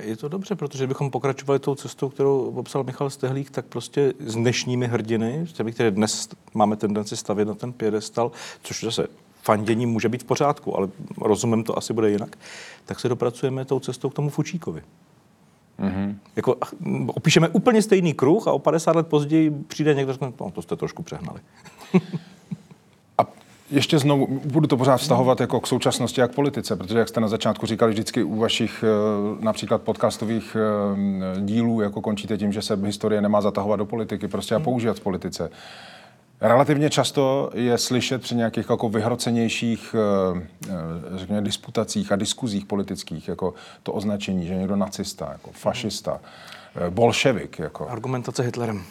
[0.00, 4.34] Je to dobře, protože bychom pokračovali tou cestou, kterou popsal Michal Stehlík, tak prostě s
[4.34, 8.30] dnešními hrdiny, které dnes máme tendenci stavět na ten pědestal,
[8.62, 9.06] což zase
[9.42, 10.88] fandění může být v pořádku, ale
[11.20, 12.38] rozumím to asi bude jinak,
[12.84, 14.82] tak se dopracujeme tou cestou k tomu Fučíkovi.
[15.80, 16.14] Mm-hmm.
[16.36, 16.56] Jako,
[17.06, 20.62] opíšeme úplně stejný kruh a o 50 let později přijde někdo a řekne, no to
[20.62, 21.40] jste trošku přehnali.
[23.70, 27.20] ještě znovu, budu to pořád vztahovat jako k současnosti a k politice, protože jak jste
[27.20, 32.62] na začátku říkali vždycky u vašich eh, například podcastových eh, dílů, jako končíte tím, že
[32.62, 34.64] se historie nemá zatahovat do politiky prostě a hmm.
[34.64, 35.50] používat v politice.
[36.40, 43.54] Relativně často je slyšet při nějakých jako vyhrocenějších eh, řekněme, disputacích a diskuzích politických jako
[43.82, 46.20] to označení, že někdo nacista, jako fašista,
[46.86, 47.58] eh, bolševik.
[47.58, 47.88] Jako.
[47.88, 48.82] Argumentace Hitlerem.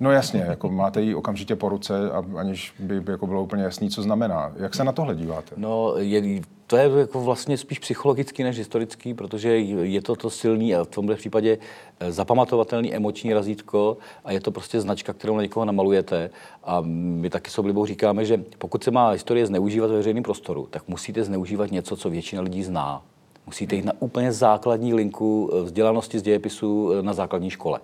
[0.00, 3.90] No jasně, jako máte ji okamžitě po ruce, a aniž by jako bylo úplně jasný,
[3.90, 4.52] co znamená.
[4.56, 5.54] Jak se na tohle díváte?
[5.56, 10.74] No, je, to je jako vlastně spíš psychologický než historický, protože je to to silný
[10.74, 11.58] a v tomhle případě
[12.00, 16.30] eh, zapamatovatelný emoční razítko a je to prostě značka, kterou na někoho namalujete.
[16.64, 20.66] A my taky s oblibou říkáme, že pokud se má historie zneužívat ve veřejném prostoru,
[20.70, 23.02] tak musíte zneužívat něco, co většina lidí zná.
[23.46, 27.80] Musíte jít na úplně základní linku eh, vzdělanosti z dějepisu eh, na základní škole.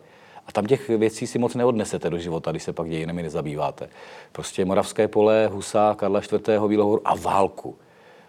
[0.46, 3.88] A tam těch věcí si moc neodnesete do života, když se pak dějinami nezabýváte.
[4.32, 6.62] Prostě Moravské pole, Husa, Karla IV.
[6.68, 7.76] Bílohoru a válku.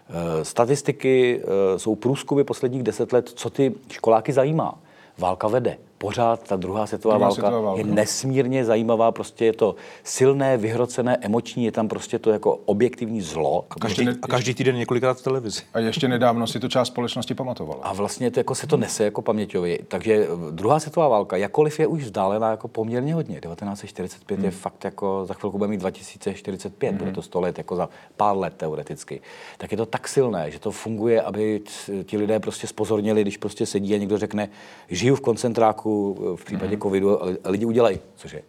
[0.08, 4.78] Eh, statistiky eh, jsou průzkumy posledních deset let, co ty školáky zajímá.
[5.18, 9.52] Válka vede pořád ta druhá světová, druhá válka, světová válka je nesmírně zajímavá, prostě je
[9.52, 13.64] to silné, vyhrocené, emoční, je tam prostě to jako objektivní zlo.
[13.70, 15.62] A každý, a každý týden několikrát v televizi.
[15.74, 17.80] A ještě nedávno si to část společnosti pamatovala.
[17.82, 19.78] A vlastně to jako se to nese jako paměťově.
[19.88, 23.40] Takže eh, druhá světová válka, jakkoliv je už vzdálená jako poměrně hodně.
[23.40, 24.44] 1945 hmm.
[24.44, 26.98] je fakt jako, za chvilku bude mít 2045, hmm.
[26.98, 29.20] bude to 100 let, jako za pár let teoreticky.
[29.58, 31.60] Tak je to tak silné, že to funguje, aby
[32.04, 34.48] ti lidé prostě spozornili, když prostě sedí a někdo řekne,
[34.88, 35.95] žiju v koncentráku,
[36.36, 36.82] v případě mm-hmm.
[36.82, 38.42] covidu lidi udělají, což je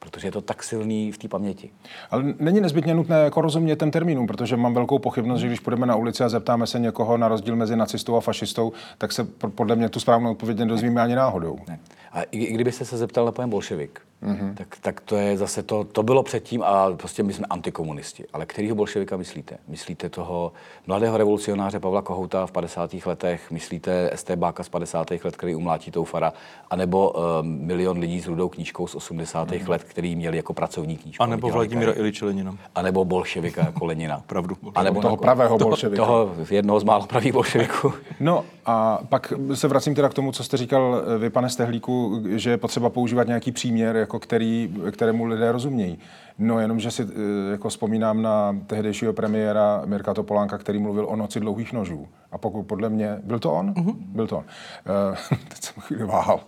[0.00, 1.70] protože je to tak silný v té paměti.
[2.10, 5.86] Ale není nezbytně nutné jako rozumět těm termínům, protože mám velkou pochybnost, že když půjdeme
[5.86, 9.76] na ulici a zeptáme se někoho na rozdíl mezi nacistou a fašistou, tak se podle
[9.76, 11.58] mě tu správnou odpověď nedozvíme ani náhodou.
[11.68, 11.78] Ne.
[12.12, 14.54] A i, i kdybyste se zeptal na pojem bolševik, mm-hmm.
[14.54, 18.24] tak, tak to je zase to, to bylo předtím a prostě my jsme antikomunisti.
[18.32, 19.56] Ale kterýho bolševika myslíte?
[19.68, 20.52] Myslíte toho
[20.86, 22.90] mladého revolucionáře Pavla Kohouta v 50.
[23.06, 23.50] letech?
[23.50, 25.10] Myslíte STBáka z 50.
[25.10, 26.32] let, který umlátí Toufara?
[26.70, 29.50] A nebo uh, milion lidí s rudou knížkou z 80.
[29.50, 29.68] Mm-hmm.
[29.68, 31.22] let, který měli jako pracovní knížku?
[31.22, 32.56] A nebo Vladimíra Iliče Lenina.
[32.74, 34.22] A nebo bolševika jako Lenina.
[34.26, 34.56] Pravdu.
[34.74, 36.02] A nebo toho pravého bolševika.
[36.02, 37.92] Toho, toho jednoho z mála pravých bolševiků.
[38.20, 41.99] no a pak se vracím teda k tomu, co jste říkal vy, pane Stehlíku,
[42.36, 45.98] že je potřeba používat nějaký příměr, jako který, kterému lidé rozumějí.
[46.38, 51.16] No jenom, že si eh, jako vzpomínám na tehdejšího premiéra Mirka Topolánka, který mluvil o
[51.16, 52.08] noci dlouhých nožů.
[52.32, 53.72] A pokud podle mě, byl to on?
[53.72, 53.94] Uh-huh.
[53.98, 54.44] Byl to on.
[55.30, 56.40] Uh, teď jsem chvíli váhal.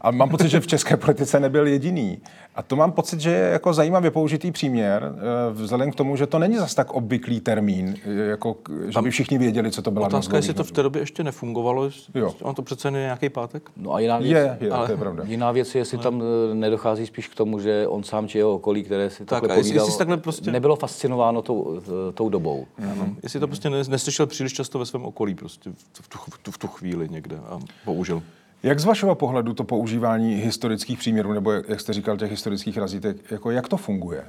[0.00, 2.18] A mám pocit, že v české politice nebyl jediný.
[2.54, 6.26] A to mám pocit, že je jako zajímavě použitý příměr, uh, vzhledem k tomu, že
[6.26, 7.94] to není zas tak obvyklý termín,
[8.28, 8.56] jako,
[8.88, 11.90] že by všichni věděli, co to byla Otázka, jestli to v té době ještě nefungovalo.
[12.14, 12.34] Jo.
[12.42, 13.70] On to přece je nějaký pátek?
[13.76, 15.24] No a jiná věc, je, je, ale to je pravda.
[15.26, 18.82] Jiná věc je, jestli tam nedochází spíš k tomu, že on sám či jeho okolí,
[18.82, 20.50] které si tak, takhle povídal, jestli takhle prostě...
[20.50, 21.82] nebylo fascinováno tou,
[22.14, 22.66] tou dobou.
[22.80, 23.14] Mm-hmm.
[23.22, 26.58] Jestli to prostě neslyšel příliš často ve svém okolí prostě v tu, v tu, v
[26.58, 28.22] tu chvíli někde a použil.
[28.62, 33.30] Jak z vašeho pohledu to používání historických příměrů, nebo jak jste říkal, těch historických razítek,
[33.30, 34.26] jako jak to funguje?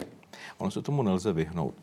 [0.58, 1.74] Ono se tomu nelze vyhnout.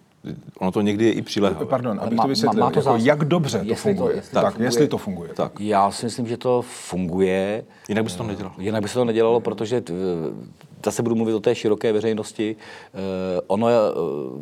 [0.59, 1.67] Ono to někdy je i přilehavé.
[1.67, 2.61] Pardon, abych to vysvětlil.
[2.61, 4.12] Má, má to jako jak dobře to funguje.
[4.12, 4.67] To, jestli tak, to funguje.
[4.67, 5.35] jestli to funguje.
[5.35, 5.61] Tak.
[5.61, 7.65] Já si myslím, že to funguje.
[7.89, 8.55] Jinak by se to nedělalo.
[8.59, 9.83] Jinak by se to nedělalo, protože
[10.85, 12.57] zase budu mluvit o té široké veřejnosti.
[13.47, 13.69] Ono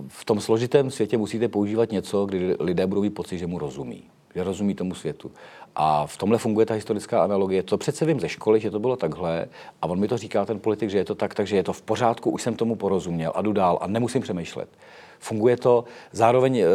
[0.09, 4.03] v tom složitém světě musíte používat něco, kdy lidé budou mít pocit, že mu rozumí
[4.35, 5.31] že rozumí tomu světu.
[5.77, 7.63] A v tomhle funguje ta historická analogie.
[7.63, 9.47] To přece vím ze školy, že to bylo takhle
[9.83, 11.83] a on mi to říká, ten politik, že je to tak, takže je to v
[11.83, 14.69] pořádku, už jsem tomu porozuměl a jdu dál a nemusím přemýšlet.
[15.25, 16.67] Funguje to, zároveň e,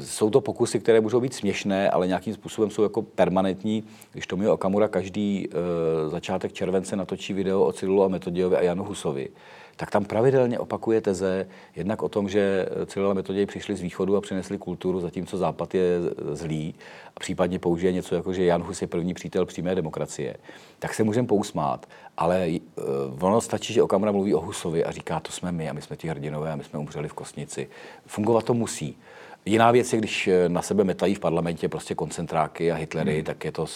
[0.00, 3.84] jsou to pokusy, které můžou být směšné, ale nějakým způsobem jsou jako permanentní.
[4.12, 8.84] Když Tomio Okamura každý e, začátek července natočí video o Cyrilu a Metodiovi a Janu
[8.84, 9.28] Husovi,
[9.76, 14.16] tak tam pravidelně opakuje teze jednak o tom, že Cyril a Metoděj přišli z východu
[14.16, 15.98] a přinesli kulturu, zatímco západ je
[16.32, 16.74] zlý
[17.16, 20.36] a případně použije něco jako, že Jan Hus je první přítel přímé demokracie,
[20.78, 21.86] tak se můžeme pousmát.
[22.16, 25.72] Ale uh, ono stačí, že Okamura mluví o Husovi a říká, to jsme my a
[25.72, 27.68] my jsme ti hrdinové a my jsme umřeli v Kosnici.
[28.06, 28.96] Fungovat to musí.
[29.46, 33.24] Jiná věc je, když eh, na sebe metají v parlamentě prostě koncentráky a Hitlery, hmm.
[33.24, 33.66] tak je to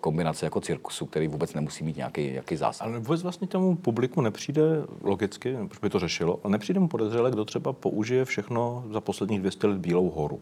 [0.00, 2.86] kombinace jako cirkusu, který vůbec nemusí mít nějaký, nějaký zásah.
[2.86, 4.62] Ale vůbec vlastně tomu publiku nepřijde
[5.02, 9.40] logicky, proč by to řešilo, ale nepřijde mu podezřele, kdo třeba použije všechno za posledních
[9.40, 10.40] 200 let Bílou horu.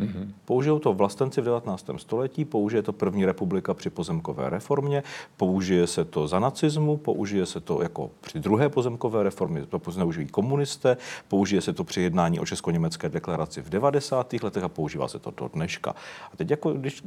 [0.00, 0.32] Mm-hmm.
[0.44, 1.90] Použijou to vlastenci v 19.
[1.96, 5.02] století, použije to první republika při pozemkové reformě,
[5.36, 10.26] použije se to za nacismu, použije se to jako při druhé pozemkové reformě, to zneužijí
[10.26, 10.96] komunisté,
[11.28, 14.32] použije se to při jednání o česko-německé deklaraci v 90.
[14.32, 15.94] letech a používá se to do dneška.
[16.32, 17.02] A teď jako, když,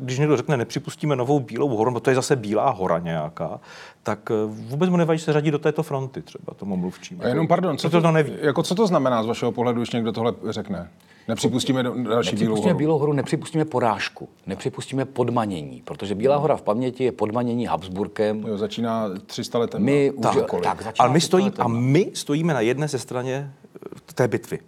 [0.00, 3.60] když někdo řekne, nepřipustíme novou bílou horu, no to je zase bílá hora nějaká,
[4.02, 7.20] tak eh, vůbec mu nevadí se řadit do této fronty třeba tomu mluvčím.
[7.22, 8.32] A jenom pardon, co to, to, neví.
[8.40, 10.90] Jako, co to znamená z vašeho pohledu, když někdo tohle řekne?
[11.28, 12.78] Nepřipustíme do- další Bílou Nepřipustíme horu.
[12.78, 18.44] Bílou horu, nepřipustíme porážku, nepřipustíme podmanění, protože Bílá hora v paměti je podmanění Habsburkem.
[18.46, 19.82] Jo, začíná 300 letem.
[19.82, 20.64] My už, Cokoliv.
[20.64, 24.28] tak, začíná Ale my, to stojíme, a my stojíme na jedné ze straně eh, té
[24.28, 24.58] bitvy.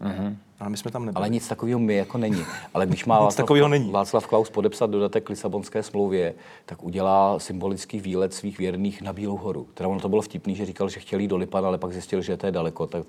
[0.61, 1.16] Ale my jsme tam nebyli.
[1.21, 2.45] Ale nic takového my jako není.
[2.75, 3.90] Ale když má Václav, takového není.
[3.90, 6.35] Václav Klaus podepsat dodatek k Lisabonské smlouvě,
[6.66, 9.66] tak udělá symbolický výlet svých věrných na Bílou horu.
[9.75, 12.23] Teda ono to bylo vtipný, že říkal, že chtěli jít do Lipan, ale pak zjistil,
[12.23, 12.87] že to je daleko.
[12.87, 13.07] Tak,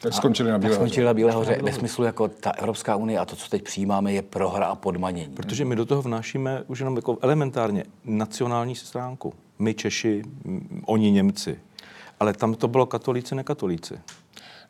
[0.00, 0.76] Tak skončili na Bílé hoře.
[0.80, 1.58] skončili na Bílé hoře.
[1.62, 5.34] Ve smyslu, jako ta Evropská unie a to, co teď přijímáme, je prohra a podmanění.
[5.34, 9.32] Protože my do toho vnášíme už jenom jako elementárně nacionální stránku.
[9.58, 10.22] My Češi,
[10.86, 11.58] oni Němci.
[12.20, 13.94] Ale tam to bylo katolíci, nekatolíci.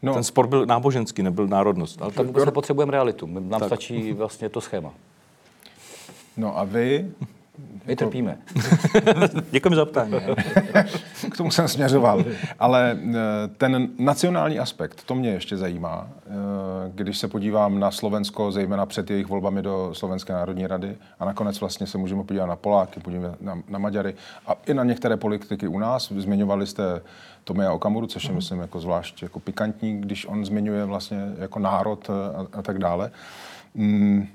[0.03, 0.15] No.
[0.15, 2.03] Ten spor byl náboženský, nebyl národnost.
[2.03, 3.27] Ale tam vůbec nepotřebujeme realitu.
[3.27, 4.95] Nám stačí vlastně to schéma.
[6.37, 7.11] No a vy,
[7.87, 8.39] My trpíme.
[9.51, 10.15] Děkujeme za ptání.
[11.31, 12.25] k tomu jsem směřoval,
[12.59, 13.15] ale eh,
[13.57, 16.31] ten nacionální aspekt, to mě ještě zajímá, eh,
[16.95, 21.61] když se podívám na Slovensko, zejména před jejich volbami do Slovenské národní rady a nakonec
[21.61, 24.15] vlastně se můžeme podívat na Poláky, podívat na, na Maďary
[24.47, 26.13] a i na některé politiky u nás.
[26.17, 27.03] Zmiňovali jste
[27.45, 32.11] Tomia Okamuru, což je, myslím, jako zvlášť jako pikantní, když on zmiňuje vlastně jako národ
[32.11, 33.11] a, a tak dále.
[33.75, 34.27] Mm,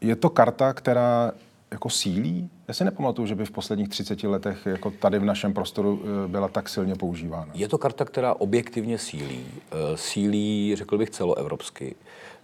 [0.00, 1.32] je to karta, která
[1.70, 2.50] jako sílí?
[2.68, 6.28] Já si nepamatuju, že by v posledních 30 letech jako tady v našem prostoru eh,
[6.28, 7.46] byla tak silně používána.
[7.54, 9.40] Je to karta, která objektivně sílí.
[9.72, 11.94] Eh, Sílí, řekl bych, celoevropsky.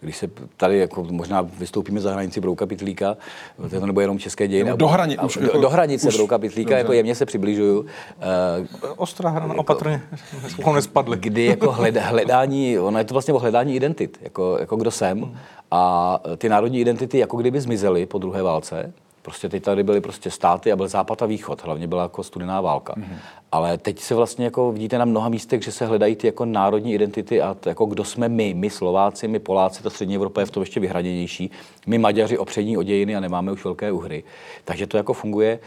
[0.01, 3.17] Když se tady jako možná vystoupíme za hranici Brouka Pitlíka,
[3.81, 4.65] to nebo jenom české dějiny.
[4.71, 6.79] Nebo do hrani- a- už do, jako- do hranice už- Brouka Pitlíka, dobře.
[6.79, 7.87] jako jemně se přibližuju.
[8.21, 10.03] Eh, Ostrá hrana, opatrně,
[10.49, 11.17] spolu nespadli.
[11.21, 15.39] kdy jako hled, hledání, ono je to vlastně o hledání identit, jako, jako kdo jsem.
[15.71, 18.93] A ty národní identity jako kdyby zmizely po druhé válce.
[19.25, 22.61] Prostě teď tady byly prostě státy a byl západ a východ, hlavně byla jako studená
[22.61, 22.95] válka.
[22.97, 23.17] Mm-hmm.
[23.53, 26.95] Ale teď se vlastně jako vidíte na mnoha místech, že se hledají ty jako národní
[26.95, 30.51] identity a jako kdo jsme my, my Slováci, my Poláci, ta střední Evropa je v
[30.51, 31.51] tom ještě vyhraněnější.
[31.87, 34.25] My Maďaři opřední o dějiny a nemáme už velké uhry.
[34.65, 35.59] Takže to jako funguje.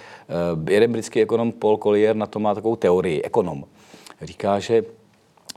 [0.67, 3.63] Eh, Jeden britský ekonom Paul Collier na to má takovou teorii, ekonom.
[4.21, 4.83] Říká, že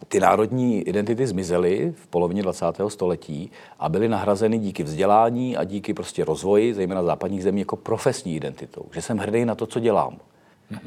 [0.09, 2.65] ty národní identity zmizely v polovině 20.
[2.89, 8.37] století a byly nahrazeny díky vzdělání a díky prostě rozvoji, zejména západních zemí, jako profesní
[8.37, 8.85] identitou.
[8.93, 10.19] Že jsem hrdý na to, co dělám.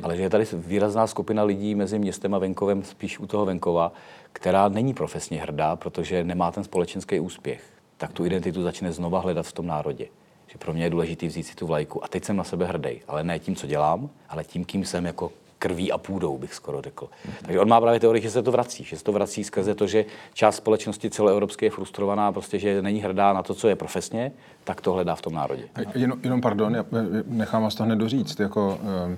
[0.04, 3.94] Ale že je tady výrazná skupina lidí mezi městem a venkovem, spíš u toho venkova,
[4.34, 7.64] která není profesně hrdá, protože nemá ten společenský úspěch.
[7.98, 10.08] Tak tu identitu začne znova hledat v tom národě.
[10.48, 12.04] Že pro mě je důležité vzít si tu vlajku.
[12.04, 15.06] A teď jsem na sebe hrdý, ale ne tím, co dělám, ale tím, kým jsem
[15.06, 15.32] jako
[15.64, 17.08] krví a půdou, bych skoro řekl.
[17.42, 19.88] Takže on má právě teorii, že se to vrací, že se to vrací skrze to,
[19.88, 24.32] že část společnosti celoevropské je frustrovaná, prostě, že není hrdá na to, co je profesně,
[24.64, 25.64] tak to hledá v tom národě.
[25.76, 26.86] A Jenom, jenom pardon, já
[27.28, 28.40] nechám vás to hned doříct.
[28.40, 29.18] Jako, eh,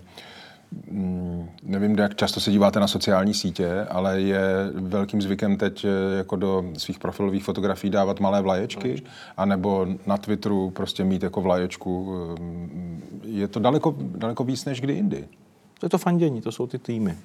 [0.92, 4.42] mm, nevím, jak často se díváte na sociální sítě, ale je
[4.74, 9.04] velkým zvykem teď eh, jako do svých profilových fotografií dávat malé vlaječky,
[9.38, 12.16] anebo na Twitteru prostě mít jako vlaječku.
[12.38, 15.28] eh, Je to daleko, daleko víc než kdy jindy.
[15.80, 17.16] To je to fandění, to jsou ty týmy.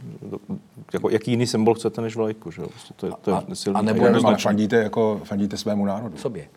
[0.93, 2.63] Jako, jaký jiný symbol chcete než vlajku, že?
[2.63, 3.79] Prostě To je, to je A- silný.
[3.79, 4.43] a nebo- jednoznačně.
[4.43, 6.17] fandíte, jako, fandíte svému národu.
[6.17, 6.49] Sobě.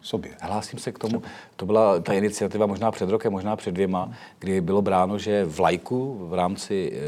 [0.00, 0.30] Sobě.
[0.40, 1.22] Hlásím se k tomu.
[1.56, 5.60] To byla ta iniciativa možná před rokem, možná před dvěma, kdy bylo bráno, že v
[5.60, 6.98] lajku v rámci e,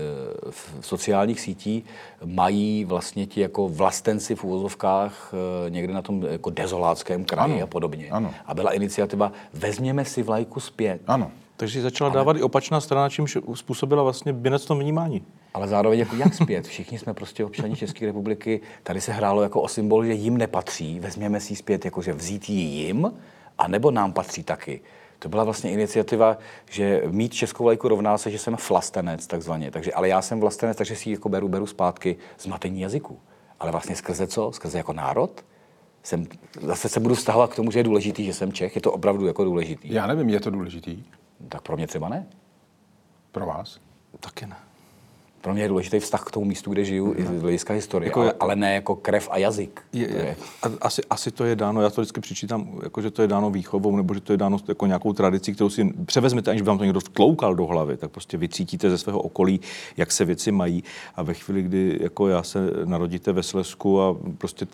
[0.50, 1.84] v sociálních sítí
[2.24, 5.32] mají vlastně ti jako vlastenci v úvozovkách
[5.66, 8.08] e, někde na tom jako dezoláckém kraji Ano, a podobně.
[8.10, 8.34] ano.
[8.46, 11.00] A byla iniciativa vezměme si vlajku zpět.
[11.06, 11.30] Ano.
[11.61, 15.23] Takže si začala dávat i opačná strana, čímž způsobila vlastně binec v tom vnímání.
[15.55, 16.66] Ale zároveň jako jak zpět?
[16.66, 18.61] Všichni jsme prostě občani České republiky.
[18.83, 21.01] Tady se hrálo jako o symbol, že jim nepatří.
[21.01, 23.12] Vezměme si zpět, jakože vzít ji jim,
[23.59, 24.81] anebo nám patří taky.
[25.18, 26.38] To byla vlastně iniciativa,
[26.70, 29.70] že mít českou vlajku rovná se, že jsem flastenec takzvaně.
[29.70, 33.18] Takže, ale já jsem vlastenec, takže si ji jako beru, beru zpátky zmatení jazyku.
[33.61, 34.53] Ale vlastně skrze co?
[34.53, 35.44] Skrze jako národ?
[36.03, 36.27] Jsem,
[36.61, 38.75] zase se budu vztahovat k tomu, že je důležitý, že jsem Čech.
[38.75, 39.92] Je to opravdu jako důležitý.
[39.92, 41.05] Já nevím, je to důležitý
[41.48, 42.26] Tak pro mě třeba ne.
[43.33, 43.81] pro vás?
[44.20, 44.57] Taky ne.
[45.42, 48.20] Pro mě je důležitý vztah k tomu místu, kde žiju, i z hlediska historie, Jako-
[48.20, 49.83] ale, ale ne jako krev a jazyk.
[49.92, 53.11] Je, To je, a- asi, asi to je dáno, já to vždycky přičítám, jako, že
[53.11, 56.50] to je dáno výchovou, nebo že to je dáno jako nějakou tradicí, kterou si převezmete,
[56.50, 59.61] aniž by vám to někdo vtloukal do hlavy, tak prostě vycítíte ze svého okolí,
[59.96, 60.85] jak se věci mají.
[61.16, 64.72] A ve chvíli, kdy jako já se narodíte ve Slesku a prostě t-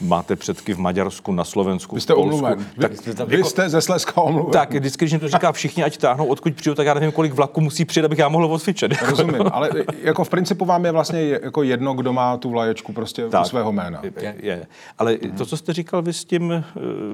[0.00, 2.66] máte předky v Maďarsku, na Slovensku, Vy jste v Polsku, omluven.
[2.76, 4.52] Vy, tak, vy jste ze Slezska omluven.
[4.52, 7.32] tak vždycky, když jim to říká všichni, ať táhnou, odkud přijdu, tak já nevím, kolik
[7.32, 8.92] vlaků musí přijet, abych já mohl odfičet.
[9.10, 9.70] Rozumím, ale
[10.02, 13.46] jako v principu vám je vlastně jako jedno, kdo má tu vlaječku prostě u Tak.
[13.46, 14.02] svého jména.
[14.20, 14.66] Je, je.
[14.98, 16.62] Ale to, co jste říkal vy s tím eh,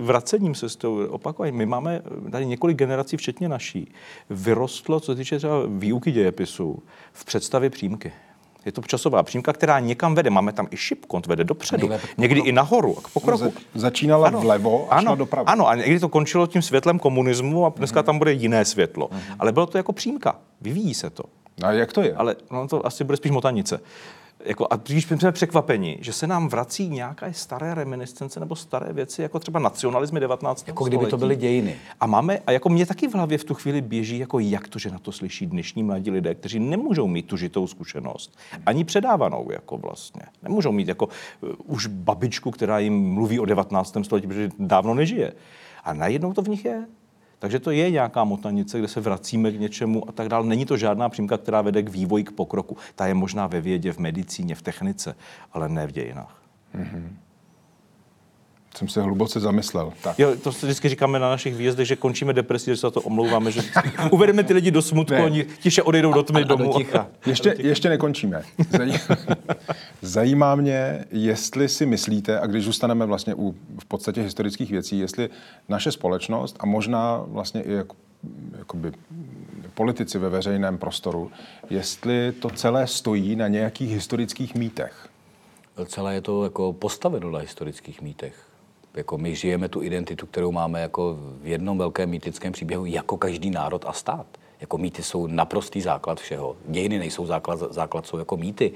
[0.01, 3.93] vracením se s tou opakovaním, my máme tady několik generací, včetně naší,
[4.31, 8.13] vyrostlo, co se týče třeba výuky dějepisu, v představě přímky.
[8.65, 10.31] Je to časová přímka, která někam vede.
[10.31, 11.89] Máme tam i šipkont, vede dopředu.
[11.89, 13.45] nejlépe k Někdy i nahoru, a k pokroku.
[13.45, 15.49] No, za- začínala vlevo až ano, na dopravu.
[15.49, 19.11] Ano, a někdy to končilo tím světlem komunismu a dneska tam bude jiné světlo.
[19.39, 20.39] Ale bylo to jako přímka.
[20.61, 21.25] Vyvíjí se to.
[21.63, 22.15] A jak to je?
[22.15, 23.81] Ale no, to asi bude spíš motanice.
[24.45, 29.23] Jako, a když jsme překvapeni, že se nám vrací nějaké staré reminiscence nebo staré věci,
[29.23, 30.69] jako třeba nacionalismy 19.
[30.69, 31.77] Jako kdyby to byly dějiny.
[32.01, 34.79] A máme, a jako mě taky v hlavě v tu chvíli běží, jako jak to,
[34.79, 39.49] že na to slyší dnešní mladí lidé, kteří nemůžou mít tu žitou zkušenost, ani předávanou,
[39.53, 40.23] jako vlastně.
[40.43, 43.97] Nemůžou mít jako uh, už babičku, která jim mluví o 19.
[44.03, 45.33] století, protože dávno nežije.
[45.85, 46.87] A najednou to v nich je.
[47.39, 50.47] Takže to je nějaká motanice, kde se vracíme k něčemu a tak dále.
[50.47, 52.77] Není to žádná přímka, která vede k vývoji, k pokroku.
[52.95, 55.17] Ta je možná ve vědě, v medicíně, v technice,
[55.53, 56.43] ale ne v dějinách.
[58.77, 59.93] Jsem se hluboce zamyslel.
[60.03, 60.19] Tak.
[60.19, 63.01] Jo, to si vždycky říkáme na našich výjezdech, že končíme depresi, že se za to
[63.01, 63.61] omlouváme, že
[64.11, 65.23] uvedeme ty lidi do smutku, Ne.
[65.25, 66.73] oni tiše odejdou do tmy a do domů.
[66.73, 67.07] ticha.
[67.27, 68.43] Ještě, ještě nekončíme.
[68.59, 69.17] Zaj-
[70.03, 75.29] Zajímá mě, jestli si myslíte, a když zůstaneme vlastně u v podstatě historických věcí, jestli
[75.69, 77.97] naše společnost a možná vlastně i jako,
[78.59, 78.93] jakoby
[79.75, 81.31] politici ve veřejném prostoru,
[81.71, 85.09] jestli to celé stojí na nějakých historických mýtech.
[85.87, 88.35] Celé je to jako postaveno na historických mýtech.
[88.97, 93.51] Jako my žijeme tu identitu, kterou máme jako v jednom velkém mýtickém příběhu, jako každý
[93.51, 94.27] národ a stát.
[94.61, 96.57] Jako mýty jsou naprostý základ všeho.
[96.69, 98.73] Dějiny nejsou základ, základ jsou jako mýty.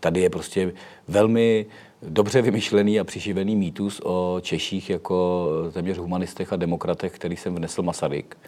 [0.00, 0.72] Tady je prostě
[1.08, 1.66] velmi
[2.02, 7.82] dobře vymyšlený a přiživený mýtus o Češích jako téměř humanistech a demokratech, který jsem vnesl
[7.82, 8.38] Masaryk.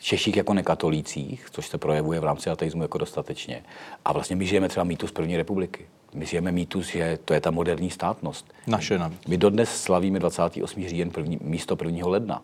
[0.00, 3.64] Češích jako nekatolících, což se projevuje v rámci ateismu jako dostatečně.
[4.04, 5.86] A vlastně my žijeme třeba mýtus první republiky.
[6.14, 8.52] My žijeme mýtus, že to je ta moderní státnost.
[8.66, 9.20] Naše navíc.
[9.28, 10.88] My dodnes slavíme 28.
[10.88, 12.08] říjen první, místo 1.
[12.08, 12.42] ledna.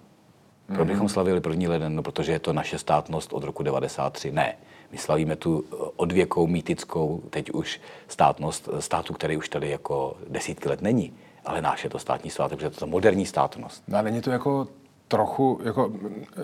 [0.75, 1.71] Proč bychom slavili 1.
[1.71, 1.95] leden?
[1.95, 4.33] No, protože je to naše státnost od roku 93.
[4.33, 4.57] Ne.
[4.93, 10.17] My slavíme tu eh, odvěkou, mýtickou, teď už státnost eh, státu, který už tady jako
[10.29, 11.13] desítky let není.
[11.45, 13.83] Ale náš je to státní svátek, protože je to moderní státnost.
[13.89, 14.69] No a není to jako
[15.09, 15.93] trochu, jako,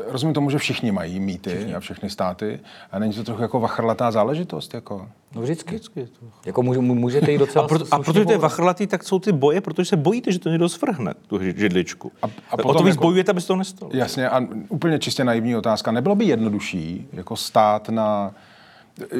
[0.08, 1.74] rozumím tomu, že všichni mají mýty všichni.
[1.74, 2.60] a všechny státy,
[2.92, 4.74] a není to trochu jako vachrlatá záležitost?
[4.74, 5.08] Jako?
[5.34, 5.70] No vždycky.
[5.74, 6.26] Vždycky je to.
[6.46, 9.32] Jako může, můžete jít docela A, proto, a protože to je vachrlatý, tak jsou ty
[9.32, 12.12] boje, protože se bojíte, že to někdo svrhne, tu ži- židličku.
[12.22, 13.90] A- A, a o potom to víc jako- bojujete, aby se to nestalo.
[13.94, 15.92] Jasně, a úplně čistě naivní otázka.
[15.92, 18.34] Nebylo by jednodušší jako stát na...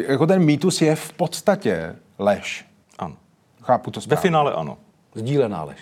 [0.09, 2.67] Jako ten mýtus je v podstatě lež.
[2.99, 3.17] Ano.
[3.63, 4.21] Chápu to Ve správně.
[4.23, 4.77] finále ano.
[5.15, 5.79] Sdílená lež.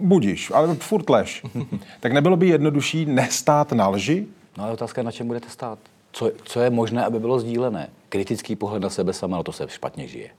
[0.00, 1.42] Budíš, ale furt lež.
[2.00, 4.26] tak nebylo by jednodušší nestát na lži?
[4.58, 5.78] No ale otázka je, na čem budete stát.
[6.12, 7.90] Co, co je možné, aby bylo sdílené?
[8.08, 10.30] Kritický pohled na sebe sama, no to se špatně žije.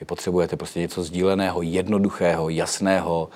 [0.00, 3.28] Vy potřebujete prostě něco sdíleného, jednoduchého, jasného,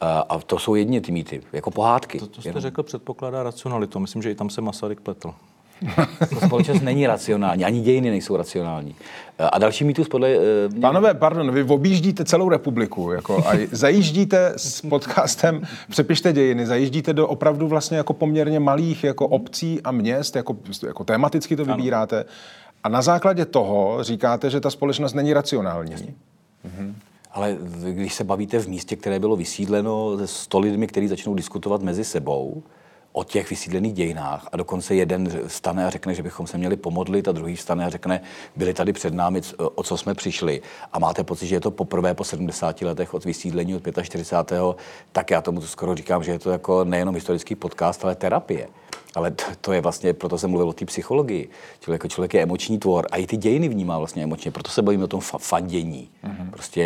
[0.00, 2.18] a, to jsou jedině ty mýty, jako pohádky.
[2.18, 2.62] To, to jste Jenom.
[2.62, 3.98] řekl, předpokládá racionalitu.
[3.98, 5.34] Myslím, že i tam se Masaryk pletl.
[6.40, 8.94] Ta společnost není racionální, ani dějiny nejsou racionální.
[9.52, 10.28] A další mýtus podle...
[10.28, 17.12] eh, Pánové, pardon, vy objíždíte celou republiku jako, a zajíždíte s podcastem Přepište dějiny, zajíždíte
[17.12, 22.24] do opravdu vlastně jako poměrně malých jako obcí a měst, jako, jako tematicky to vybíráte.
[22.84, 26.14] A na základě toho říkáte, že ta společnost není racionální.
[27.32, 31.34] Ale v- když se bavíte v místě, které bylo vysídleno se 100 lidmi, kteří začnou
[31.34, 32.62] diskutovat mezi sebou
[33.12, 37.28] o těch vysídlených dějinách a dokonce jeden stane a řekne, že bychom se měli pomodlit
[37.28, 38.20] a druhý vstane a řekne,
[38.56, 42.14] byli tady před námi, o co jsme přišli a máte pocit, že je to poprvé
[42.14, 44.60] po 70 letech od vysídlení od 45.
[45.12, 48.68] tak já tomu skoro říkám, že je to jako nejenom historický podcast, ale terapie.
[49.14, 51.48] Ale to, to je vlastně, proto jsem mluvil o té psychologii.
[51.80, 54.82] Čili jako člověk je emoční tvor a i ty dějiny vnímá vlastně emočně, proto se
[54.82, 56.10] bavíme o tom fa- fandění.
[56.24, 56.50] Mm-hmm.
[56.50, 56.82] Prostě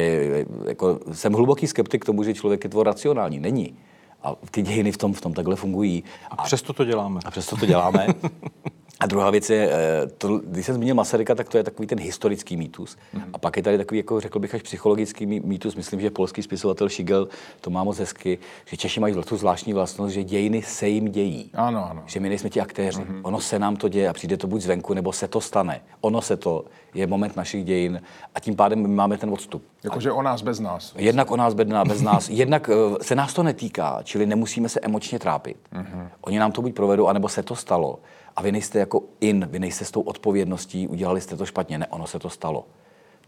[0.69, 3.41] jako, jsem hluboký skeptik k tomu, že člověk je tvor racionální.
[3.41, 3.77] Není.
[4.25, 6.05] A ty dějiny v tom, v tom takhle fungují.
[6.31, 7.21] A přesto to děláme.
[7.25, 8.07] A přesto to děláme.
[9.01, 12.01] A druhá věc je, eh, to, když jsem zmínil Masaryka, tak to je takový ten
[12.01, 12.97] historický mýtus.
[13.33, 15.75] A pak je tady takový, jako řekl bych, až psychologický mý- mýtus.
[15.75, 17.29] Myslím, že polský spisovatel Šigel
[17.61, 21.51] to má moc hezky, že Češi mají tu zvláštní vlastnost, že dějiny se jim dějí.
[21.55, 22.03] Ano, ano.
[22.07, 23.01] Že my nejsme ti aktéři.
[23.01, 23.21] Mm-hmm.
[23.23, 25.81] Ono se nám to děje a přijde to buď zvenku, nebo se to stane.
[26.01, 28.03] Ono se to je moment našich dějin
[28.35, 29.63] a tím pádem my máme ten odstup.
[29.85, 30.95] Jakože o nás bez nás.
[30.97, 32.29] Jednak o nás, bez nás, bez nás.
[32.29, 35.57] Jednak eh, se nás to netýká, čili nemusíme se emočně trápit.
[35.73, 36.09] Mm-hmm.
[36.21, 37.99] Oni nám to buď provedou, anebo se to stalo.
[38.37, 41.79] A vy nejste jako in, vy nejste s tou odpovědností, udělali jste to špatně.
[41.79, 42.67] Ne, ono se to stalo.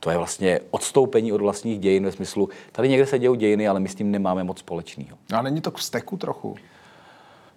[0.01, 3.81] To je vlastně odstoupení od vlastních dějin ve smyslu, tady někde se dějou dějiny, ale
[3.81, 5.19] my s tím nemáme moc společného.
[5.35, 6.57] A není to k vzteku trochu?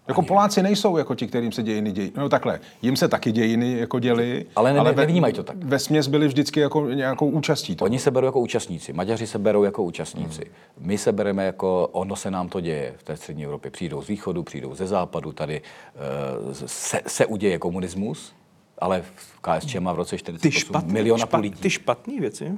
[0.09, 2.11] Jako Poláci nejsou jako ti, kterým se dějiny dějí.
[2.15, 4.45] No takhle, jim se taky dějiny jako děli.
[4.55, 5.57] Ale ne- nevnímají to tak.
[5.63, 7.75] Ve směs byli vždycky jako nějakou účastí.
[7.75, 7.85] toho.
[7.85, 10.51] Oni se berou jako účastníci, Maďaři se berou jako účastníci.
[10.79, 13.71] My se bereme jako, ono se nám to děje v té střední Evropě.
[13.71, 18.33] Přijdou z východu, přijdou ze západu, tady eh, se, se uděje komunismus
[18.81, 21.61] ale v KSČ má v roce 48 ty špatný, miliona špat, lidí.
[21.61, 22.51] Ty špatné věci,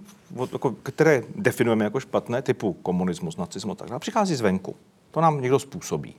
[0.51, 4.75] jako, které definujeme jako špatné, typu komunismus, nacismus, tak dále, přichází zvenku.
[5.11, 6.15] To nám někdo způsobí.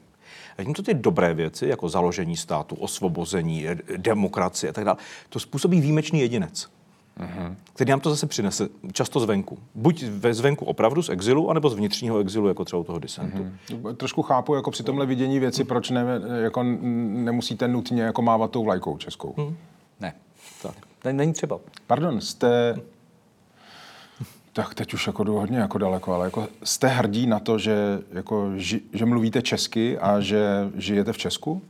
[0.59, 3.67] A to ty dobré věci, jako založení státu, osvobození,
[3.97, 4.97] demokracie a tak dále,
[5.29, 6.69] to způsobí výjimečný jedinec.
[7.21, 7.55] Uh-huh.
[7.75, 9.59] který nám to zase přinese, často zvenku.
[9.75, 13.47] Buď ve zvenku opravdu z exilu, anebo z vnitřního exilu, jako třeba u toho disentu.
[13.69, 13.97] Uh-huh.
[13.97, 16.05] Trošku chápu jako při tomhle vidění věci, proč ne,
[16.43, 19.31] jako nemusíte nutně jako mávat tou vlajkou českou.
[19.31, 19.55] Uh-huh.
[20.01, 20.15] Ne,
[20.63, 20.75] tak.
[21.13, 21.59] Není třeba.
[21.87, 22.81] Pardon, jste...
[24.53, 27.99] Tak teď už jako jdu hodně jako daleko, ale jako jste hrdí na to, že,
[28.13, 31.63] jako, ži, že mluvíte česky a že žijete v Česku?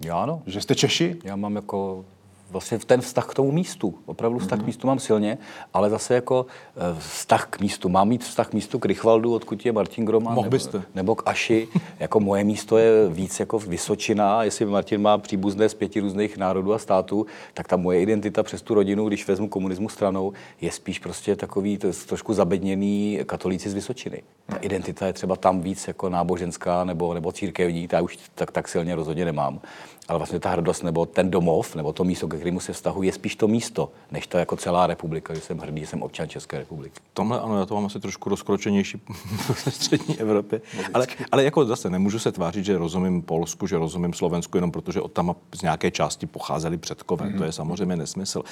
[0.00, 0.42] Já ano.
[0.46, 1.16] Že jste Češi?
[1.24, 2.04] Já mám jako
[2.50, 3.94] vlastně ten vztah k tomu místu.
[4.06, 4.62] Opravdu vztah mm-hmm.
[4.62, 5.38] k místu mám silně,
[5.74, 7.88] ale zase jako eh, vztah k místu.
[7.88, 10.78] Mám mít vztah k místu k Rychvaldu, odkud je Martin Groman, Mohl byste.
[10.78, 11.68] Nebo, nebo k Aši.
[12.00, 14.44] jako moje místo je víc jako Vysočina.
[14.44, 18.62] Jestli Martin má příbuzné z pěti různých národů a států, tak ta moje identita přes
[18.62, 23.74] tu rodinu, když vezmu komunismu stranou, je spíš prostě takový to, trošku zabedněný katolíci z
[23.74, 24.22] Vysočiny.
[24.46, 28.68] Ta identita je třeba tam víc jako náboženská nebo, nebo církevní, ta už tak, tak
[28.68, 29.60] silně rozhodně nemám
[30.08, 33.12] ale vlastně ta hrdost nebo ten domov, nebo to místo, ke kterému se vztahuje, je
[33.12, 36.58] spíš to místo, než to jako celá republika, že jsem hrdý, že jsem občan České
[36.58, 37.00] republiky.
[37.12, 39.00] Tomhle ano, já to mám asi trošku rozkročenější
[39.54, 40.60] v střední Evropě.
[40.94, 45.00] Ale, ale jako zase nemůžu se tvářit, že rozumím Polsku, že rozumím Slovensku, jenom protože
[45.00, 47.26] od tam z nějaké části pocházeli předkové.
[47.26, 47.38] Mm-hmm.
[47.38, 48.42] To je samozřejmě nesmysl.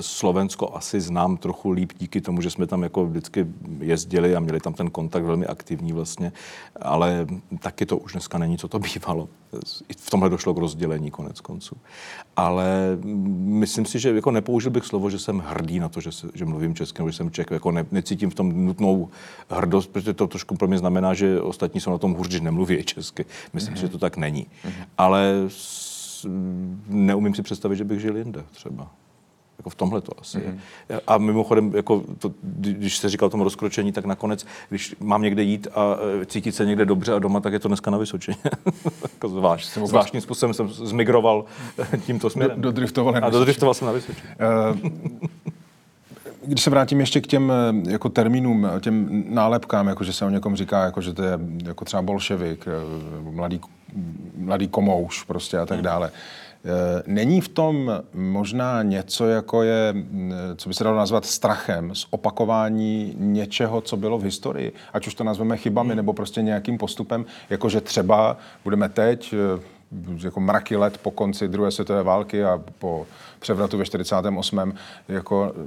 [0.00, 3.46] Slovensko asi znám trochu líp díky tomu, že jsme tam jako vždycky
[3.78, 6.32] jezdili a měli tam ten kontakt velmi aktivní vlastně,
[6.82, 7.26] ale
[7.58, 9.28] taky to už dneska není, co to bývalo.
[9.96, 11.76] V tomhle došlo k rozdělení není konec konců.
[12.36, 12.98] Ale
[13.34, 16.44] myslím si, že jako nepoužil bych slovo, že jsem hrdý na to, že, se, že
[16.44, 17.46] mluvím česky, že jsem Čech.
[17.50, 19.08] Jako ne, necítím v tom nutnou
[19.50, 22.84] hrdost, protože to trošku pro mě znamená, že ostatní jsou na tom hůř, když nemluví
[22.84, 23.24] česky.
[23.52, 23.76] Myslím mm-hmm.
[23.76, 24.46] si, že to tak není.
[24.46, 24.84] Mm-hmm.
[24.98, 26.26] Ale s,
[26.88, 28.90] neumím si představit, že bych žil jinde třeba.
[29.58, 30.58] Jako v tomhle to asi mm-hmm.
[30.88, 31.00] je.
[31.06, 35.42] A mimochodem, jako to, když se říkal o tom rozkročení, tak nakonec, když mám někde
[35.42, 38.36] jít a e, cítit se někde dobře a doma, tak je to dneska na Vysočině.
[39.12, 41.44] jako zvlášť, zvláštním způsobem jsem zmigroval
[41.94, 42.60] e, tímto směrem.
[42.60, 44.36] Do, dodriftoval a dodriftoval jsem na Vysočině.
[44.72, 44.90] Uh,
[46.46, 47.52] když se vrátím ještě k těm
[47.88, 51.84] jako termínům, těm nálepkám, jako že se o někom říká, jako že to je jako
[51.84, 52.68] třeba bolševik,
[53.20, 53.60] mladý,
[54.36, 55.84] mladý komouš prostě a tak hmm.
[55.84, 56.10] dále.
[56.14, 56.41] Eh,
[57.06, 62.06] není v tom možná něco, jako je, mm, co by se dalo nazvat strachem z
[62.10, 64.72] opakování něčeho, co bylo v historii?
[64.92, 65.96] Ať už to nazveme chybami hmm.
[65.96, 69.62] nebo prostě nějakým postupem, jakože třeba budeme teď eh,
[70.24, 73.06] jako mraky let po konci druhé světové války a po
[73.38, 74.74] převratu ve 48.
[75.08, 75.60] jako eh,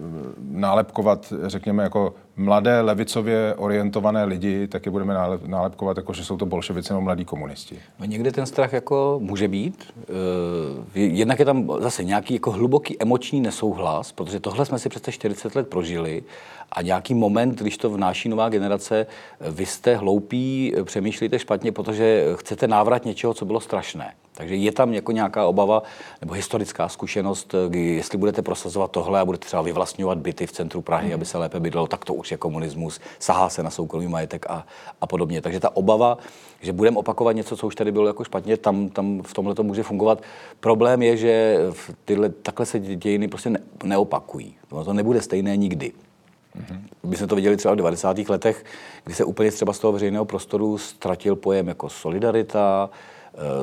[0.51, 5.13] nálepkovat, řekněme, jako mladé levicově orientované lidi, tak je budeme
[5.47, 7.79] nálepkovat, jako, že jsou to bolševici nebo mladí komunisti.
[7.99, 9.93] No někde ten strach jako může být.
[10.95, 15.55] Jednak je tam zase nějaký jako hluboký emoční nesouhlas, protože tohle jsme si přece 40
[15.55, 16.23] let prožili
[16.71, 19.07] a nějaký moment, když to vnáší nová generace,
[19.51, 24.13] vy jste hloupí, přemýšlíte špatně, protože chcete návrat něčeho, co bylo strašné.
[24.35, 25.83] Takže je tam jako nějaká obava
[26.21, 31.13] nebo historická zkušenost, jestli budete prosazovat tohle a budete třeba vyvlastňovat byty v centru Prahy,
[31.13, 34.65] aby se lépe bydlelo, tak to už je komunismus, sahá se na soukromý majetek a,
[35.01, 35.41] a podobně.
[35.41, 36.17] Takže ta obava,
[36.61, 39.63] že budeme opakovat něco, co už tady bylo jako špatně, tam, tam v tomhle to
[39.63, 40.21] může fungovat.
[40.59, 41.57] Problém je, že
[42.05, 44.55] tyhle, takhle se dějiny prostě ne, neopakují.
[44.69, 45.91] To nebude stejné nikdy.
[46.57, 46.79] Mm-hmm.
[47.03, 48.17] My jsme to viděli třeba v 90.
[48.29, 48.65] letech,
[49.03, 53.14] kdy se úplně třeba z toho veřejného prostoru ztratil pojem jako solidarita, Eh,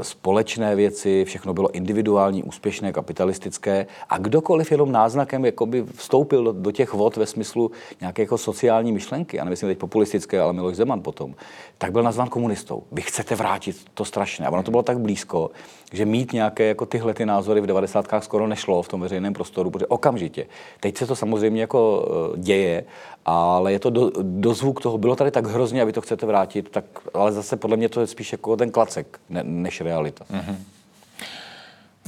[0.02, 6.70] společné věci, všechno bylo individuální, úspěšné, kapitalistické a kdokoliv jenom náznakem jakoby vstoupil do, do
[6.70, 7.70] těch vod ve smyslu
[8.00, 11.34] nějaké jako sociální myšlenky, já nevím teď populistické, ale Miloš Zeman potom,
[11.78, 12.82] tak byl nazván komunistou.
[12.92, 14.46] Vy chcete vrátit to strašné.
[14.46, 15.50] A ono to bylo tak blízko,
[15.92, 18.06] že mít nějaké jako tyhle ty názory v 90.
[18.20, 20.46] skoro nešlo v tom veřejném prostoru, protože okamžitě.
[20.80, 22.84] Teď se to samozřejmě jako eh, děje,
[23.24, 26.84] ale je to do, dozvuk toho, bylo tady tak hrozně, aby to chcete vrátit, tak,
[27.14, 30.24] ale zase podle mě to je spíš jako ten klacek, ne, než realita.
[30.24, 30.56] Mm-hmm.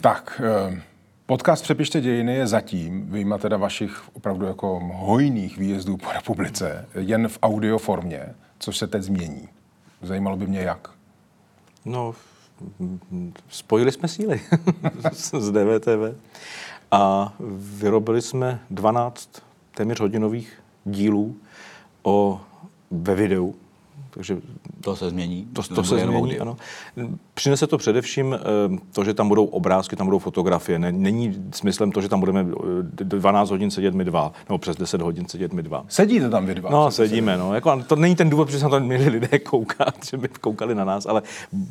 [0.00, 0.82] Tak, eh,
[1.26, 7.28] podcast Přepište dějiny je zatím, vyjma teda vašich opravdu jako hojných výjezdů po republice, jen
[7.28, 9.48] v audio formě, což se teď změní.
[10.02, 10.90] Zajímalo by mě jak.
[11.84, 12.14] No,
[13.48, 14.40] spojili jsme síly
[15.12, 16.18] z DVTV
[16.90, 17.34] a
[17.78, 19.42] vyrobili jsme 12
[19.74, 21.36] téměř hodinových dílů
[22.02, 22.40] o,
[22.90, 23.54] ve videu
[24.14, 24.38] Takže
[24.80, 25.46] to se změní.
[25.52, 26.42] To, to, to se změní, audio.
[26.42, 26.56] ano.
[27.34, 28.38] Přinese to především eh,
[28.92, 30.78] to, že tam budou obrázky, tam budou fotografie.
[30.78, 32.46] Není smyslem to, že tam budeme
[32.92, 35.84] 12 hodin sedět my dva, nebo přes 10 hodin sedět my dva.
[35.88, 36.70] Sedíte tam vy dva?
[36.70, 37.36] No, sedíme.
[37.36, 37.54] No.
[37.54, 40.84] Jako, to není ten důvod, protože se tam měli lidé koukat, že by koukali na
[40.84, 41.22] nás, ale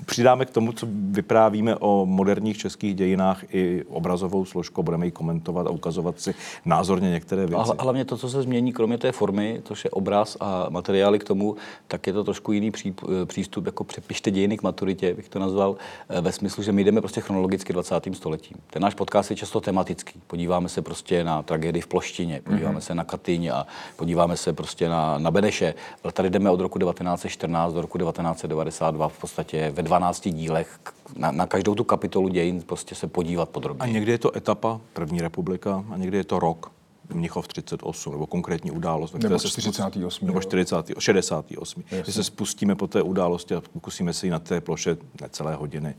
[0.05, 5.67] přidáme k tomu, co vyprávíme o moderních českých dějinách i obrazovou složku, budeme ji komentovat
[5.67, 6.35] a ukazovat si
[6.65, 7.71] názorně některé věci.
[7.77, 11.23] A hlavně to, co se změní, kromě té formy, což je obraz a materiály k
[11.23, 11.55] tomu,
[11.87, 15.39] tak je to trošku jiný pří, eh, přístup, jako přepište dějiny k maturitě, bych to
[15.39, 15.75] nazval,
[16.09, 18.15] eh, ve smyslu, že my jdeme prostě chronologicky 20.
[18.15, 18.57] stoletím.
[18.69, 20.21] Ten náš podcast je často tematický.
[20.27, 22.81] Podíváme se prostě na tragédii v Ploštině, podíváme mm-hmm.
[22.81, 25.73] se na Katyň a podíváme se prostě na, na Beneše.
[26.03, 30.79] Ale tady jdeme od roku 1914 do roku 1992 v podstatě ve 12 dílech
[31.15, 33.83] na, na každou tu kapitolu dějin prostě se podívat podrobně.
[33.83, 36.71] A někdy je to etapa, první republika, a někdy je to rok.
[37.13, 39.13] Mnichov 38, nebo konkrétní událost.
[39.13, 40.27] Nebo 48.
[40.27, 41.83] Nebo 40, 68.
[41.91, 42.13] Jasně.
[42.13, 45.95] se spustíme po té události a pokusíme se ji na té ploše necelé hodiny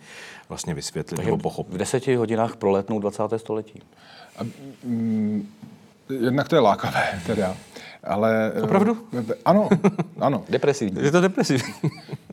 [0.48, 1.74] vlastně vysvětlit Takže nebo pochopit.
[1.74, 3.22] V deseti hodinách proletnou 20.
[3.36, 3.82] století.
[4.36, 4.42] A,
[4.84, 5.48] mm,
[6.20, 7.56] jednak to je lákavé, teda.
[8.04, 8.52] Ale...
[8.62, 9.08] Opravdu?
[9.44, 9.68] Ano,
[10.20, 10.44] ano.
[10.48, 11.04] Depresivní.
[11.04, 11.74] Je to depresivní.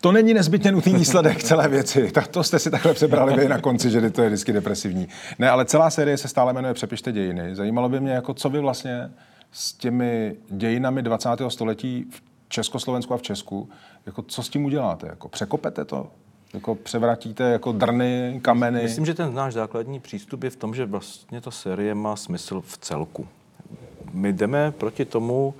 [0.00, 2.10] To není nezbytně nutný výsledek celé věci.
[2.14, 5.08] Tak to jste si takhle přebrali vy na konci, že to je vždycky depresivní.
[5.38, 7.54] Ne, ale celá série se stále jmenuje Přepište dějiny.
[7.56, 9.10] Zajímalo by mě, jako co vy vlastně
[9.52, 11.28] s těmi dějinami 20.
[11.48, 13.68] století v Československu a v Česku,
[14.06, 15.06] jako co s tím uděláte?
[15.06, 16.06] Jako překopete to?
[16.54, 18.82] Jako převratíte jako drny, kameny?
[18.82, 22.60] Myslím, že ten náš základní přístup je v tom, že vlastně ta série má smysl
[22.60, 23.28] v celku.
[24.12, 25.54] My jdeme proti tomu,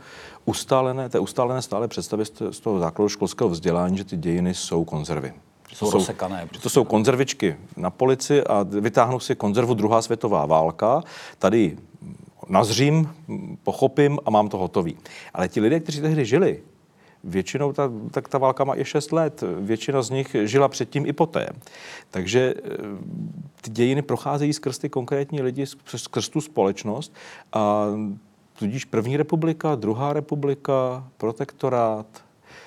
[0.51, 5.33] ustálené, té ustálené stále představy z toho základu školského vzdělání, že ty dějiny jsou konzervy.
[5.73, 6.49] Jsou, jsou rozsekané.
[6.53, 11.03] Že to jsou konzervičky na polici a vytáhnou si konzervu druhá světová válka.
[11.39, 11.79] Tady
[12.49, 13.11] nazřím,
[13.63, 14.97] pochopím a mám to hotový.
[15.35, 16.63] Ale ti lidé, kteří tehdy žili,
[17.25, 19.45] většinou ta, tak ta válka má i 6 let.
[19.61, 21.49] Většina z nich žila předtím i poté.
[22.11, 22.77] Takže eh,
[23.61, 27.15] ty dějiny procházejí skrz ty konkrétní lidi, skrz tu společnost
[27.53, 27.87] a
[28.61, 32.25] Tudíž první republika, druhá republika, protektorát,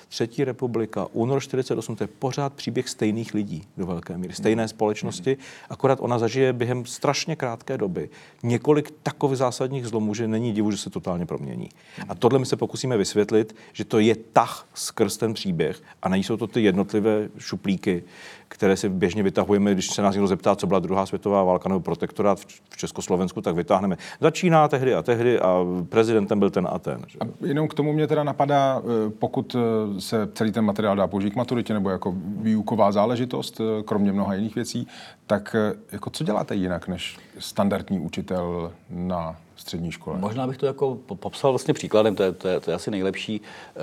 [0.08, 5.36] třetí republika, únor 48, to je pořád příběh stejných lidí do velké míry, stejné společnosti,
[5.70, 8.10] akorát ona zažije během strašně krátké doby
[8.42, 11.68] několik takových zásadních zlomů, že není divu, že se totálně promění.
[12.08, 16.36] A tohle my se pokusíme vysvětlit, že to je tah skrz ten příběh a nejsou
[16.36, 18.04] to ty jednotlivé šuplíky,
[18.48, 21.80] které si běžně vytahujeme, když se nás někdo zeptá, co byla druhá světová válka nebo
[21.80, 22.40] protektorát
[22.70, 23.96] v Československu, tak vytáhneme.
[24.20, 27.00] Začíná tehdy a tehdy a prezidentem byl ten a ten.
[27.06, 27.18] Že?
[27.20, 31.06] A jenom k tomu mě teda napadá, eh, pokud eh, se celý ten materiál dá
[31.06, 34.86] použít k maturitě nebo jako výuková záležitost, eh, kromě mnoha jiných věcí,
[35.26, 35.56] tak
[35.92, 40.18] jako co děláte jinak než standardní učitel na střední škole.
[40.18, 43.40] Možná bych to jako popsal vlastně příkladem, to je, to je, to je asi nejlepší.
[43.76, 43.80] Eh,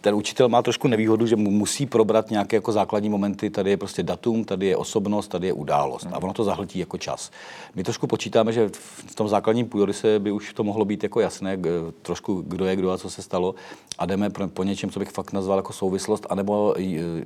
[0.00, 3.50] ten učitel má trošku nevýhodu, že mu musí probrat nějaké jako základní momenty.
[3.50, 6.06] Tady je prostě datum, tady je osobnost, tady je událost.
[6.12, 7.30] A ono to zahltí jako čas.
[7.74, 8.68] My trošku počítáme, že
[9.06, 11.58] v tom základním půdoryse by už to mohlo být jako jasné,
[12.02, 13.54] trošku kdo je kdo a co se stalo.
[13.98, 16.74] A jdeme po něčem, co bych fakt nazval jako souvislost, anebo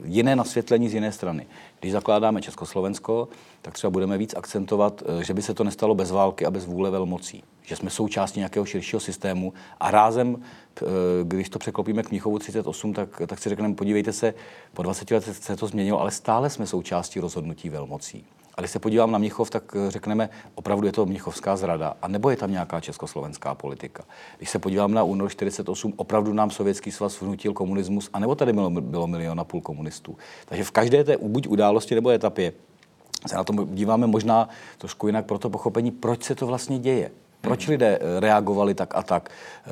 [0.04, 1.46] jiné nasvětlení z jiné strany.
[1.80, 3.28] Když zakládáme Československo,
[3.62, 6.66] tak třeba budeme víc akcentovat, eh, že by se to nestalo bez války a bez
[6.66, 7.44] vůle velmocí.
[7.62, 10.84] Že jsme součástí nějakého širšího systému a rázem, eh,
[11.22, 14.34] když to překlopíme k Mnichovu 38, tak, tak si řekneme, podívejte se,
[14.74, 18.24] po 20 letech se to změnilo, ale stále jsme součástí rozhodnutí velmocí.
[18.54, 22.08] A když se podívám na Mnichov, tak eh, řekneme, opravdu je to mnichovská zrada, a
[22.08, 24.04] nebo je tam nějaká československá politika.
[24.36, 28.52] Když se podívám na únor 48, opravdu nám Sovětský svaz vnutil komunismus, a nebo tady
[28.52, 30.16] bylo, bylo milion a půl komunistů.
[30.44, 32.52] Takže v každé té buď události nebo etapě
[33.26, 34.48] se na to díváme možná
[34.78, 37.10] trošku jinak pro to pochopení, proč se to vlastně děje.
[37.40, 39.30] Proč lidé eh, reagovali tak a tak?
[39.30, 39.70] Eh,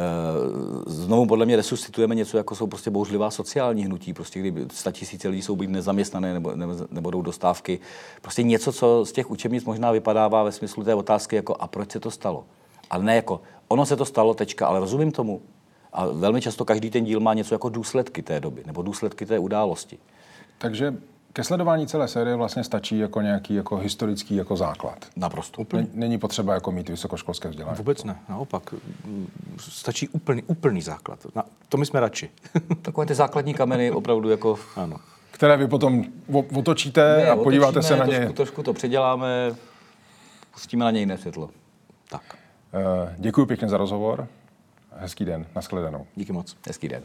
[0.87, 5.43] znovu podle mě resuscitujeme něco, jako jsou prostě bouřlivá sociální hnutí, prostě kdy tisíce lidí
[5.43, 6.53] jsou být nezaměstnané nebo
[6.91, 7.79] nebudou dostávky.
[8.23, 11.93] Prostě něco, co z těch učebnic možná vypadává ve smyslu té otázky, jako a proč
[11.93, 12.45] se to stalo?
[12.91, 15.41] Ale ne jako, ono se to stalo, tečka, ale rozumím tomu.
[15.93, 19.39] A velmi často každý ten díl má něco jako důsledky té doby nebo důsledky té
[19.39, 19.99] události.
[20.59, 20.95] Takže
[21.39, 25.07] ke sledování celé série vlastně stačí jako nějaký jako historický jako základ.
[25.17, 25.61] Naprosto.
[25.61, 25.87] Úplně.
[25.95, 27.77] Není potřeba jako mít vysokoškolské vzdělání.
[27.77, 28.75] Vůbec ne, naopak.
[29.59, 31.19] Stačí úplný, úplný základ.
[31.35, 32.31] Na, to my jsme radši.
[32.83, 34.59] Takové ty základní kameny opravdu jako...
[34.77, 34.97] Ano.
[35.31, 36.05] Které vy potom
[36.55, 38.17] otočíte ne, a podíváte se na ně.
[38.17, 39.55] Trošku, trošku to předěláme,
[40.53, 41.51] pustíme na něj jiné světlo.
[42.11, 42.23] Tak.
[42.75, 44.27] Uh, děkuji pěkně za rozhovor.
[44.97, 45.47] Hezký den.
[45.57, 46.07] Naschledanou.
[46.17, 46.57] Díky moc.
[46.67, 47.03] Hezký den.